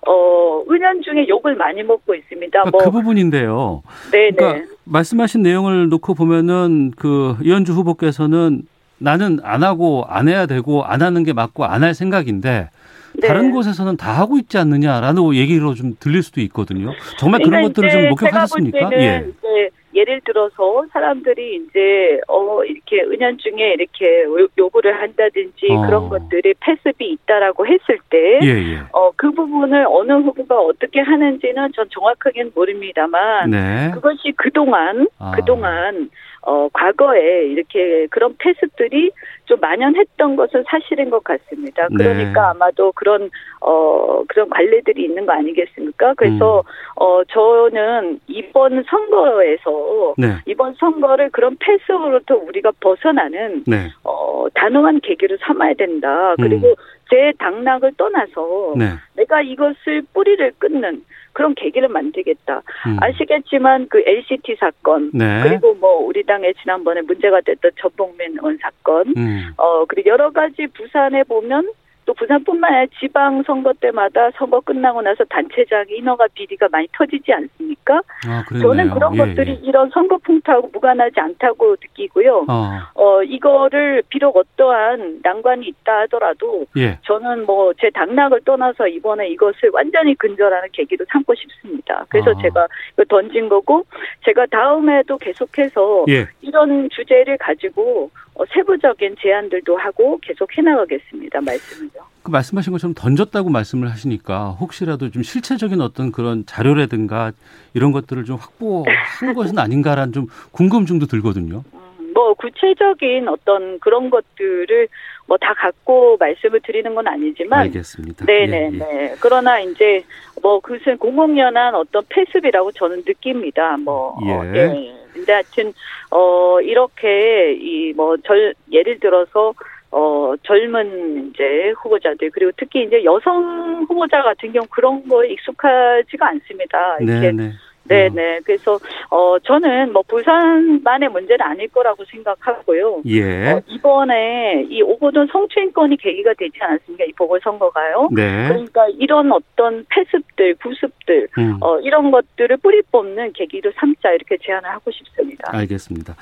어, 0.07 0.63
은연중에 0.69 1.27
욕을 1.27 1.55
많이 1.55 1.81
먹고 1.83 2.13
있습니다. 2.15 2.63
그러니까 2.63 2.83
그 2.83 2.91
부분인데요. 2.91 3.81
네네. 4.11 4.31
그러니까 4.35 4.73
말씀하신 4.83 5.41
내용을 5.41 5.89
놓고 5.89 6.13
보면은 6.13 6.91
그 6.95 7.35
이현주 7.41 7.73
후보께서는 7.73 8.63
나는 8.97 9.39
안 9.43 9.63
하고 9.63 10.05
안 10.07 10.27
해야 10.27 10.45
되고 10.45 10.83
안 10.83 11.01
하는 11.01 11.23
게 11.23 11.33
맞고 11.33 11.65
안 11.65 11.83
할 11.83 11.93
생각인데 11.93 12.69
네. 13.17 13.27
다른 13.27 13.51
곳에서는 13.51 13.97
다 13.97 14.11
하고 14.11 14.37
있지 14.37 14.57
않느냐라는 14.57 15.33
얘기로 15.35 15.73
좀 15.73 15.95
들릴 15.99 16.21
수도 16.21 16.41
있거든요. 16.41 16.91
정말 17.17 17.39
그런 17.39 17.61
그러니까 17.61 17.67
것들을 17.69 17.89
좀 17.91 18.09
목격하셨습니까? 18.09 18.89
예. 18.93 19.25
이제 19.27 19.69
예를 19.95 20.21
들어서 20.25 20.85
사람들이 20.91 21.55
이제 21.55 22.19
어 22.27 22.63
이렇게 22.63 23.01
은연중에 23.01 23.73
이렇게 23.73 24.23
요- 24.25 24.47
요구를 24.57 25.01
한다든지 25.01 25.67
어. 25.71 25.85
그런 25.85 26.09
것들이 26.09 26.53
패습이 26.59 27.09
있다라고 27.11 27.65
했을 27.65 27.97
때 28.09 28.39
예, 28.43 28.47
예. 28.47 28.79
어, 28.91 29.11
그 29.15 29.31
부분을 29.31 29.85
어느 29.89 30.11
후보가 30.13 30.59
어떻게 30.59 30.99
하는지는 30.99 31.71
전 31.73 31.87
정확하게는 31.89 32.51
모릅니다만 32.53 33.49
네. 33.51 33.91
그것이 33.93 34.33
그동안 34.35 35.07
아. 35.19 35.31
그동안 35.35 36.09
어 36.41 36.67
과거에 36.73 37.45
이렇게 37.47 38.07
그런 38.11 38.35
패습들이 38.37 39.11
좀 39.45 39.59
만연했던 39.59 40.35
것은 40.35 40.63
사실인 40.67 41.09
것 41.09 41.23
같습니다. 41.23 41.87
네. 41.91 42.03
그러니까 42.03 42.51
아마도 42.51 42.91
그런 42.93 43.29
어 43.61 44.23
그런 44.27 44.49
관례들이 44.49 45.03
있는 45.03 45.25
거 45.25 45.33
아니겠습니까? 45.33 46.13
그래서 46.15 46.63
어 46.95 47.23
저는 47.25 48.19
이번 48.27 48.83
선거에서 48.83 50.13
네. 50.17 50.35
이번 50.45 50.73
선거를 50.75 51.29
그런 51.31 51.55
패습으로부터 51.59 52.35
우리가 52.35 52.71
벗어나는 52.79 53.63
네. 53.67 53.89
어 54.03 54.47
단호한 54.53 54.99
계기로 55.01 55.37
삼아야 55.41 55.73
된다. 55.75 56.35
그리고 56.37 56.75
제 57.15 57.31
당락을 57.39 57.93
떠나서 57.95 58.73
음. 58.73 58.79
네. 58.79 58.89
내가 59.15 59.41
이것을 59.41 60.01
뿌리를 60.13 60.51
끊는 60.59 61.01
그런 61.31 61.55
계기를 61.55 61.87
만들겠다. 61.87 62.61
음. 62.87 62.97
아시겠지만 62.99 63.87
그 63.89 64.03
LCT 64.05 64.57
사건 64.59 65.11
네. 65.13 65.43
그리고 65.43 65.73
뭐 65.75 65.97
우리 66.05 66.23
당의 66.23 66.53
지난번에 66.61 67.01
문제가 67.01 67.39
됐던 67.39 67.71
전복민 67.79 68.31
의원 68.31 68.57
사건 68.61 69.13
음. 69.15 69.53
어 69.55 69.85
그리고 69.85 70.09
여러 70.09 70.29
가지 70.31 70.67
부산에 70.67 71.23
보면 71.23 71.71
또 72.05 72.13
부산뿐만 72.13 72.73
아니라 72.73 72.91
지방 72.99 73.43
선거 73.43 73.73
때마다 73.73 74.31
선거 74.31 74.59
끝나고 74.61 75.01
나서 75.01 75.23
단체장 75.25 75.85
인허가 75.89 76.25
비리가 76.33 76.67
많이 76.71 76.87
터지지 76.93 77.31
않습니까? 77.33 78.01
아. 78.27 78.43
저는 78.59 78.89
그런 78.91 79.13
예, 79.15 79.17
것들이 79.17 79.51
예. 79.51 79.59
이런 79.63 79.89
선거 79.91 80.17
풍토하고 80.17 80.69
무관하지 80.73 81.19
않다고 81.19 81.75
느끼고요. 81.81 82.45
어. 82.47 82.69
어, 82.95 83.23
이거를 83.23 84.03
비록 84.09 84.37
어떠한 84.37 85.19
난관이 85.23 85.67
있다 85.67 86.01
하더라도 86.01 86.65
예. 86.77 86.99
저는 87.03 87.45
뭐 87.45 87.65
제 87.79 87.89
당락을 87.89 88.41
떠나서 88.45 88.87
이번에 88.87 89.29
이것을 89.29 89.69
완전히 89.73 90.15
근절하는 90.15 90.69
계기로 90.71 91.05
삼고 91.09 91.33
싶습니다. 91.35 92.05
그래서 92.09 92.31
아. 92.31 92.41
제가 92.41 92.67
던진 93.09 93.49
거고 93.49 93.85
제가 94.23 94.45
다음에도 94.47 95.17
계속해서 95.17 96.05
예. 96.09 96.27
이런 96.41 96.89
주제를 96.89 97.37
가지고 97.37 98.09
어, 98.15 98.24
세부적인 98.53 99.15
제안들도 99.21 99.77
하고 99.77 100.19
계속 100.21 100.49
해나가겠습니다. 100.57 101.41
말씀을요. 101.41 102.03
그 102.23 102.31
말씀하신 102.31 102.73
것처럼 102.73 102.93
던졌다고 102.95 103.49
말씀을 103.49 103.89
하시니까 103.91 104.49
혹시라도 104.59 105.09
좀 105.11 105.23
실체적인 105.23 105.79
어떤 105.79 106.11
그런 106.11 106.45
자료라든가 106.45 107.31
이런 107.73 107.91
것들을 107.91 108.25
좀 108.25 108.37
확보한 108.37 108.85
것은 109.35 109.59
아닌가라는 109.59 110.11
좀 110.11 110.27
궁금증도 110.51 111.05
들거든요. 111.05 111.63
음, 111.73 112.11
뭐 112.13 112.33
구체적인 112.33 113.27
어떤 113.27 113.79
그런 113.79 114.09
것들을 114.09 114.87
뭐 115.27 115.37
다 115.37 115.53
갖고 115.53 116.17
말씀을 116.19 116.59
드리는 116.61 116.93
건 116.95 117.07
아니지만 117.07 117.59
알겠습니다. 117.61 118.25
네네네. 118.25 118.79
예, 118.79 119.03
예. 119.11 119.15
그러나 119.19 119.59
이제 119.59 120.03
뭐 120.41 120.59
그것은 120.59 120.97
공공연한 120.97 121.73
어떤 121.75 122.03
패습이라고 122.09 122.71
저는 122.73 123.03
느낍니다. 123.05 123.77
뭐 123.77 124.17
예. 124.25 124.31
어, 124.31 124.45
예. 124.55 125.04
근데 125.15 125.33
하여튼 125.33 125.73
어 126.11 126.59
이렇게 126.61 127.53
이 127.53 127.93
뭐 127.95 128.17
절 128.17 128.53
예를 128.71 128.99
들어서 128.99 129.53
어, 129.91 130.33
젊은 130.43 131.29
이제 131.29 131.73
후보자들 131.81 132.29
그리고 132.31 132.51
특히 132.57 132.83
이제 132.83 133.01
여성 133.05 133.85
후보자 133.87 134.21
같은 134.23 134.51
경우 134.51 134.65
그런 134.69 135.07
거에 135.07 135.29
익숙하지가 135.29 136.27
않습니다. 136.27 136.97
이렇게 136.99 137.31
네네. 137.31 137.51
네 137.87 138.09
네. 138.09 138.39
그래서 138.43 138.79
어 139.09 139.37
저는 139.39 139.93
뭐 139.93 140.01
부산만의 140.07 141.09
문제는 141.09 141.41
아닐 141.41 141.67
거라고 141.69 142.03
생각하고요. 142.05 143.01
예. 143.05 143.51
어, 143.51 143.61
이번에 143.67 144.65
이 144.69 144.81
오거돈 144.81 145.27
성추행건이 145.31 145.97
계기가 145.97 146.33
되지 146.37 146.57
않았습니까? 146.59 147.05
이 147.05 147.11
보궐선거가요. 147.13 148.09
네. 148.11 148.47
그러니까 148.49 148.87
이런 148.97 149.31
어떤 149.31 149.85
패습들, 149.89 150.55
구습들, 150.55 151.27
음. 151.37 151.57
어 151.61 151.79
이런 151.79 152.11
것들을 152.11 152.57
뿌리 152.57 152.81
뽑는 152.91 153.33
계기로 153.33 153.71
삼자 153.75 154.11
이렇게 154.11 154.37
제안을 154.43 154.69
하고 154.69 154.91
싶습니다. 154.91 155.51
알겠습니다. 155.55 156.15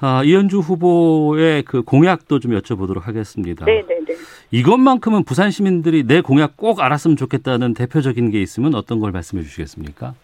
아, 0.00 0.22
이현주 0.24 0.58
후보의 0.58 1.62
그 1.62 1.82
공약도 1.82 2.38
좀 2.40 2.52
여쭤보도록 2.52 3.02
하겠습니다. 3.02 3.64
네 3.64 3.82
네 3.88 4.00
네. 4.06 4.14
이것만큼은 4.50 5.24
부산 5.24 5.50
시민들이 5.50 6.04
내 6.06 6.20
공약 6.20 6.56
꼭 6.56 6.80
알았으면 6.80 7.16
좋겠다는 7.16 7.74
대표적인 7.74 8.30
게 8.30 8.40
있으면 8.40 8.74
어떤 8.74 9.00
걸 9.00 9.12
말씀해 9.12 9.42
주시겠습니까? 9.42 10.14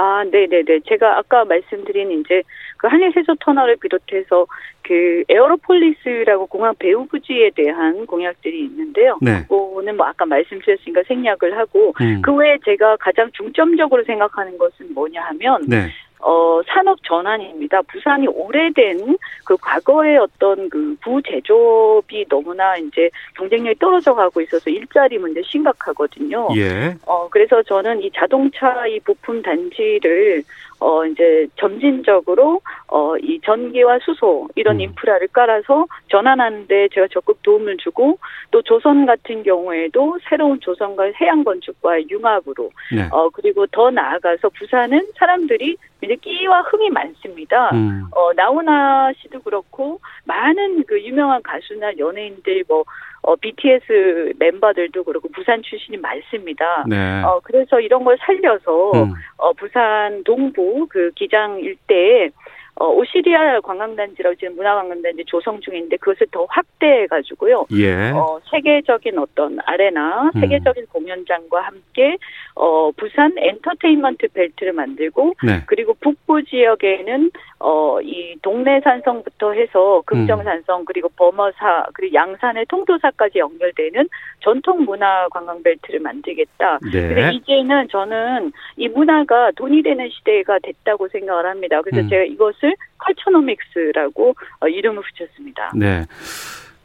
아, 0.00 0.24
네네네. 0.24 0.80
제가 0.88 1.18
아까 1.18 1.44
말씀드린 1.44 2.10
이제 2.10 2.42
그 2.78 2.86
한일 2.86 3.14
해소 3.14 3.34
터널을 3.38 3.76
비롯해서 3.76 4.46
그 4.82 5.22
에어로폴리스라고 5.28 6.46
공항 6.46 6.74
배후 6.78 7.06
부지에 7.06 7.50
대한 7.54 8.06
공약들이 8.06 8.60
있는데요. 8.64 9.18
네. 9.20 9.42
그거는 9.42 9.98
뭐 9.98 10.06
아까 10.06 10.24
말씀드렸으니까 10.24 11.02
생략을 11.06 11.58
하고 11.58 11.92
음. 12.00 12.22
그 12.22 12.32
외에 12.34 12.56
제가 12.64 12.96
가장 12.96 13.30
중점적으로 13.32 14.02
생각하는 14.04 14.56
것은 14.56 14.94
뭐냐 14.94 15.22
하면 15.22 15.66
네. 15.68 15.90
어, 16.22 16.60
산업 16.66 17.02
전환입니다. 17.02 17.82
부산이 17.82 18.26
오래된 18.28 19.16
그 19.44 19.56
과거의 19.56 20.18
어떤 20.18 20.68
그 20.68 20.94
부제조업이 21.02 22.26
너무나 22.28 22.76
이제 22.76 23.10
경쟁력이 23.36 23.78
떨어져 23.78 24.14
가고 24.14 24.40
있어서 24.42 24.70
일자리 24.70 25.18
문제 25.18 25.42
심각하거든요. 25.42 26.48
예. 26.56 26.94
어, 27.06 27.28
그래서 27.30 27.62
저는 27.62 28.02
이 28.02 28.10
자동차 28.14 28.86
이 28.86 29.00
부품 29.00 29.40
단지를 29.42 30.42
어, 30.80 31.04
이제 31.04 31.46
점진적으로, 31.56 32.62
어, 32.88 33.16
이 33.18 33.38
전기와 33.44 33.98
수소, 34.00 34.48
이런 34.54 34.76
음. 34.76 34.80
인프라를 34.80 35.28
깔아서 35.28 35.86
전환하는데 36.08 36.88
제가 36.92 37.06
적극 37.12 37.42
도움을 37.42 37.76
주고, 37.76 38.18
또 38.50 38.62
조선 38.62 39.04
같은 39.04 39.42
경우에도 39.42 40.18
새로운 40.28 40.58
조선과 40.60 41.12
해양 41.20 41.44
건축과의 41.44 42.06
융합으로, 42.10 42.70
네. 42.94 43.08
어, 43.12 43.28
그리고 43.28 43.66
더 43.66 43.90
나아가서 43.90 44.48
부산은 44.48 45.08
사람들이 45.18 45.76
이제 46.02 46.16
끼와 46.16 46.62
흥이 46.62 46.88
많습니다. 46.90 47.70
음. 47.74 48.04
어, 48.12 48.32
나훈아 48.32 49.12
씨도 49.18 49.42
그렇고, 49.42 50.00
많은 50.24 50.84
그 50.86 50.98
유명한 51.02 51.42
가수나 51.42 51.92
연예인들 51.98 52.64
뭐, 52.66 52.84
어, 53.22 53.36
BTS 53.36 54.32
멤버들도 54.38 55.04
그렇고 55.04 55.28
부산 55.34 55.62
출신이 55.62 55.98
많습니다. 55.98 56.84
네. 56.88 57.22
어, 57.22 57.40
그래서 57.42 57.80
이런 57.80 58.04
걸 58.04 58.16
살려서 58.18 58.92
음. 58.92 59.12
어, 59.36 59.52
부산 59.52 60.24
동부 60.24 60.86
그 60.88 61.10
기장 61.14 61.60
일대에 61.60 62.30
어, 62.76 62.86
오시리아 62.86 63.60
관광단지라고 63.60 64.36
지금 64.36 64.56
문화관광단지 64.56 65.24
조성 65.26 65.60
중인데 65.60 65.96
그것을 65.98 66.26
더 66.30 66.46
확대해 66.48 67.06
가지고요. 67.06 67.66
예. 67.72 68.10
어, 68.10 68.38
세계적인 68.50 69.18
어떤 69.18 69.58
아레나, 69.66 70.30
음. 70.34 70.40
세계적인 70.40 70.86
공연장과 70.86 71.60
함께 71.60 72.16
어, 72.54 72.90
부산 72.92 73.32
엔터테인먼트 73.36 74.28
벨트를 74.28 74.72
만들고 74.72 75.34
네. 75.44 75.62
그리고 75.66 75.94
북부 76.00 76.42
지역에는 76.44 77.30
어, 77.58 78.00
이 78.00 78.36
동네 78.42 78.80
산성부터 78.80 79.52
해서 79.52 80.02
금정산성 80.06 80.80
음. 80.80 80.84
그리고 80.86 81.08
범어사 81.16 81.86
그리고 81.92 82.14
양산의 82.14 82.66
통도사까지 82.66 83.38
연결되는 83.38 84.08
전통 84.40 84.84
문화 84.84 85.28
관광 85.30 85.62
벨트를 85.62 86.00
만들겠다. 86.00 86.78
네. 86.90 87.08
근데 87.08 87.30
이제는 87.34 87.88
저는 87.88 88.52
이 88.76 88.88
문화가 88.88 89.50
돈이 89.52 89.82
되는 89.82 90.08
시대가 90.08 90.58
됐다고 90.58 91.08
생각을 91.08 91.46
합니다. 91.46 91.82
그래서 91.82 92.02
음. 92.06 92.08
제가 92.08 92.24
이것 92.24 92.58
을 92.62 92.76
컬처노믹스라고 92.98 94.34
어, 94.60 94.68
이름을 94.68 95.02
붙였습니다. 95.02 95.72
네. 95.74 96.06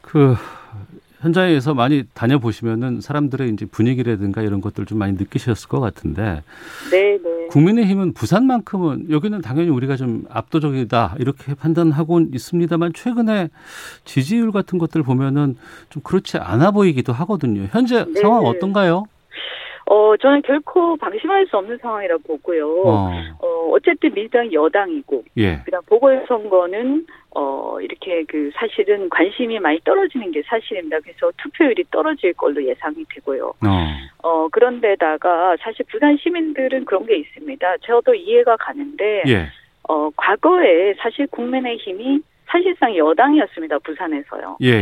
그 0.01 0.35
현장에서 1.25 1.73
많이 1.73 2.03
다녀보시면은 2.13 3.01
사람들의 3.01 3.49
이제 3.49 3.65
분위기라든가 3.65 4.41
이런 4.43 4.61
것들 4.61 4.85
좀 4.85 4.99
많이 4.99 5.13
느끼셨을 5.13 5.67
것 5.67 5.79
같은데. 5.79 6.43
네, 6.91 7.17
네. 7.17 7.47
국민의힘은 7.49 8.13
부산만큼은 8.13 9.09
여기는 9.09 9.41
당연히 9.41 9.69
우리가 9.69 9.95
좀 9.95 10.25
압도적이다 10.29 11.15
이렇게 11.19 11.55
판단하고 11.55 12.21
있습니다만 12.31 12.93
최근에 12.93 13.49
지지율 14.03 14.51
같은 14.51 14.77
것들 14.77 15.01
보면은 15.03 15.57
좀 15.89 16.03
그렇지 16.03 16.37
않아 16.37 16.71
보이기도 16.71 17.11
하거든요. 17.13 17.67
현재 17.71 18.05
네. 18.05 18.21
상황 18.21 18.45
어떤가요? 18.45 19.05
어, 19.87 20.17
저는 20.17 20.41
결코 20.41 20.95
방심할 20.97 21.45
수 21.47 21.57
없는 21.57 21.77
상황이라 21.77 22.17
보고요. 22.25 22.67
어. 22.85 23.11
어, 23.39 23.69
어쨌든 23.71 24.13
민주당이 24.13 24.53
여당이고, 24.53 25.23
예. 25.37 25.59
그다음 25.63 25.83
보궐선거는 25.85 27.05
어, 27.35 27.77
이렇게 27.81 28.23
그 28.27 28.49
사실은 28.55 29.09
관심이 29.09 29.59
많이 29.59 29.79
떨어지는 29.83 30.31
게 30.31 30.41
사실입니다. 30.43 30.99
그래서 31.01 31.31
투표율이 31.37 31.83
떨어질 31.91 32.33
걸로 32.33 32.63
예상이 32.63 33.05
되고요. 33.13 33.47
어. 33.47 33.87
어, 34.23 34.47
그런데다가 34.49 35.57
사실 35.59 35.85
부산 35.91 36.17
시민들은 36.17 36.85
그런 36.85 37.05
게 37.05 37.17
있습니다. 37.17 37.77
저도 37.83 38.15
이해가 38.15 38.57
가는데, 38.57 39.23
예. 39.27 39.47
어, 39.87 40.09
과거에 40.15 40.95
사실 40.97 41.27
국민의힘이 41.27 42.21
사실상 42.47 42.95
여당이었습니다. 42.95 43.79
부산에서요. 43.79 44.57
예. 44.61 44.81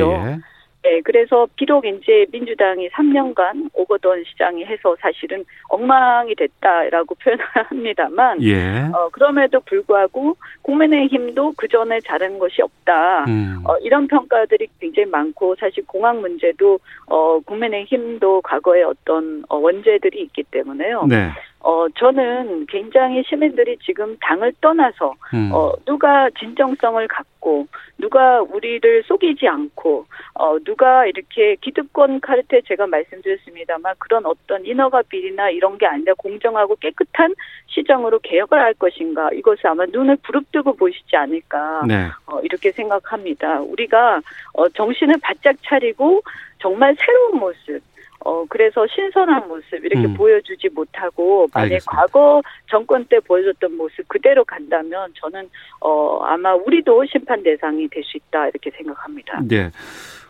예. 0.86 0.90
네, 0.90 1.02
그래서 1.02 1.48
비록 1.56 1.86
이제 1.86 2.26
민주당이 2.32 2.90
3년간 2.90 3.70
오거돈 3.74 4.24
시장이 4.26 4.66
해서 4.66 4.96
사실은 5.00 5.44
엉망이 5.70 6.36
됐다라고 6.36 7.16
표현을 7.24 7.44
합니다만, 7.54 8.42
예. 8.44 8.90
어, 8.94 9.10
그럼에도 9.12 9.60
불구하고 9.62 10.36
국민의힘도 10.62 11.54
그 11.58 11.68
전에 11.68 12.00
잘한 12.02 12.40
것이 12.40 12.62
없다. 12.62 13.26
음. 13.28 13.62
어, 13.66 13.78
이런 13.78 14.08
평가들이 14.08 14.68
굉장히 14.80 15.10
많고 15.10 15.56
사실 15.60 15.86
공항 15.86 16.22
문제도 16.22 16.80
어, 17.08 17.40
국민의힘도 17.40 18.42
과거에 18.42 18.84
어떤 18.84 19.44
어, 19.50 19.58
원죄들이 19.58 20.22
있기 20.22 20.44
때문에요. 20.52 21.06
네. 21.08 21.30
어, 21.64 21.88
저는 21.96 22.66
굉장히 22.68 23.24
시민들이 23.24 23.78
지금 23.78 24.18
당을 24.20 24.52
떠나서, 24.60 25.16
음. 25.34 25.50
어, 25.54 25.72
누가 25.86 26.30
진정성을 26.38 27.08
갖고, 27.08 27.68
누가 27.98 28.42
우리를 28.42 29.04
속이지 29.04 29.48
않고, 29.48 30.06
어, 30.34 30.60
누가 30.60 31.06
이렇게 31.06 31.56
기득권 31.62 32.20
카르텔 32.20 32.64
제가 32.64 32.86
말씀드렸습니다만 32.88 33.96
그런 33.98 34.26
어떤 34.26 34.66
인허가 34.66 35.02
비리나 35.04 35.52
이런 35.52 35.78
게 35.78 35.88
아니라 35.88 36.14
공정하고 36.18 36.76
깨끗한 36.76 37.34
시정으로 37.68 38.20
개혁을 38.20 38.60
할 38.60 38.74
것인가. 38.74 39.30
이것을 39.32 39.68
아마 39.68 39.86
눈을 39.86 40.18
부릅뜨고 40.18 40.76
보시지 40.76 41.16
않을까. 41.16 41.84
네. 41.88 42.08
어, 42.28 42.42
이렇게 42.42 42.72
생각합니다. 42.74 43.62
우리가, 43.62 44.20
어, 44.52 44.68
정신을 44.68 45.16
바짝 45.22 45.56
차리고 45.64 46.22
정말 46.60 46.94
새로운 47.00 47.40
모습, 47.40 47.82
어, 48.26 48.46
그래서 48.50 48.86
신선한 48.88 49.48
모습 49.48 49.84
이렇게 49.84 50.06
음. 50.08 50.14
보여주지 50.14 50.70
못하고 50.74 51.48
만약. 51.54 51.80
과거 51.86 52.42
정권 52.70 53.06
때 53.06 53.20
보여줬던 53.20 53.76
모습 53.76 54.08
그대로 54.08 54.46
간다면 54.46 55.10
저는 55.16 55.50
어, 55.82 56.20
아마 56.24 56.54
우리도 56.56 57.06
심판 57.12 57.44
대상이 57.44 57.88
될 57.90 58.04
수 58.04 58.18
있다 58.18 58.48
이렇게 58.48 58.70
생각합니다. 58.72 59.42
네. 59.48 59.72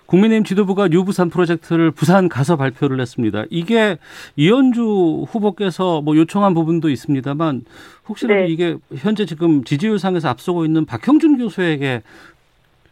국민의힘 0.06 0.43
지도부가 0.43 0.89
뉴부산 0.89 1.29
프로젝트를 1.29 1.89
부산 1.89 2.29
가서 2.29 2.56
발표를 2.56 2.99
했습니다. 2.99 3.45
이게 3.49 3.97
이현주 4.36 5.25
후보께서 5.29 6.01
뭐 6.01 6.15
요청한 6.15 6.53
부분도 6.53 6.89
있습니다만 6.89 7.62
혹시라도 8.08 8.41
네. 8.41 8.47
이게 8.47 8.75
현재 8.95 9.25
지금 9.25 9.63
지지율상에서 9.63 10.29
앞서고 10.29 10.65
있는 10.65 10.86
박형준 10.86 11.38
교수에게 11.38 12.03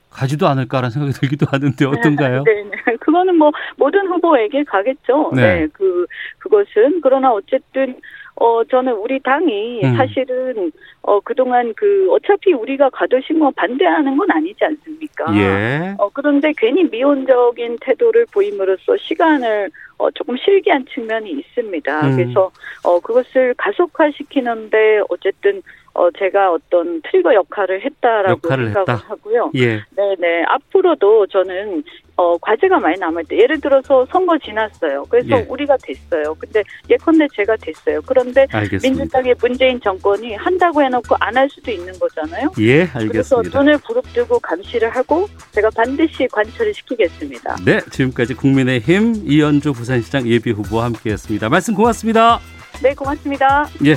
가지도 0.10 0.48
않을까라는 0.48 0.90
생각이 0.90 1.14
들기도 1.14 1.46
하는데 1.50 1.86
어떤가요? 1.86 2.44
네, 2.44 2.64
네. 2.64 2.71
그거는 3.02 3.36
뭐 3.36 3.52
모든 3.76 4.08
후보에게 4.08 4.64
가겠죠. 4.64 5.32
네. 5.36 5.42
네. 5.42 5.68
그 5.74 6.06
그것은 6.40 7.02
그러나 7.02 7.34
어쨌든 7.34 8.00
어 8.36 8.64
저는 8.64 8.94
우리 8.94 9.20
당이 9.20 9.82
음. 9.84 9.96
사실은 9.96 10.72
어 11.02 11.20
그동안 11.20 11.74
그 11.76 12.08
어차피 12.12 12.54
우리가 12.54 12.90
가도신 12.92 13.40
뭐 13.40 13.52
반대하는 13.52 14.16
건 14.16 14.32
아니지 14.32 14.64
않습니까? 14.64 15.26
예. 15.36 15.96
어, 15.98 16.10
그런데 16.14 16.54
괜히 16.58 16.84
미온적인 16.86 17.78
태도를 17.82 18.26
보임으로써 18.34 18.96
시간을 18.98 19.70
어, 19.98 20.10
조금 20.12 20.38
실기한 20.38 20.86
측면이 20.92 21.30
있습니다. 21.32 22.08
음. 22.08 22.16
그래서 22.16 22.52
어, 22.84 23.00
그것을 23.00 23.54
가속화시키는데 23.58 25.02
어쨌든 25.10 25.62
어 25.94 26.10
제가 26.12 26.54
어떤 26.54 27.02
트리거 27.02 27.34
역할을 27.34 27.82
했다라고 27.84 28.40
역할을 28.46 28.66
생각을 28.68 28.88
했다. 28.88 29.08
하고요. 29.10 29.52
예. 29.56 29.82
네네 29.96 30.44
앞으로도 30.48 31.28
저는 31.28 31.84
어 32.22 32.38
과제가 32.38 32.80
많이 32.80 33.00
남을 33.00 33.26
때 33.26 33.38
예를 33.38 33.60
들어서 33.60 34.06
선거 34.12 34.38
지났어요. 34.38 35.06
그래서 35.10 35.40
예. 35.40 35.46
우리가 35.50 35.76
됐어요. 35.82 36.36
근데 36.38 36.64
예컨대 36.90 37.28
제가 37.36 37.56
됐어요. 37.58 38.00
그런데 38.06 38.46
알겠습니다. 38.52 38.88
민주당의 38.88 39.36
문재인 39.42 39.82
정권이 39.82 40.36
한다고 40.36 40.84
해놓고 40.84 41.16
안 41.20 41.32
할 41.32 41.50
수도 41.50 41.72
있는 41.72 41.98
거잖아요. 41.98 42.52
예, 42.60 42.82
알겠습니다. 42.82 43.12
그래서 43.12 43.42
눈을 43.42 43.78
부릅뜨고 43.80 44.38
감시를 44.40 44.90
하고 44.90 45.28
제가 45.54 45.70
반드시 45.76 46.28
관철을 46.32 46.74
시키겠습니다. 46.74 47.56
네, 47.66 47.80
지금까지 47.90 48.36
국민의힘 48.36 49.24
이현주 49.26 49.74
부산시장 49.74 50.28
예비 50.28 50.52
후보와 50.52 50.86
함께했습니다. 50.86 51.50
말씀 51.50 51.74
고맙습니다. 51.74 52.40
네, 52.84 52.94
고맙습니다. 52.94 53.66
예. 53.86 53.96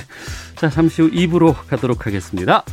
자, 0.55 0.71
잠시 0.71 1.03
후 1.03 1.11
2부로 1.11 1.55
가도록 1.69 2.07
하겠습니다. 2.07 2.65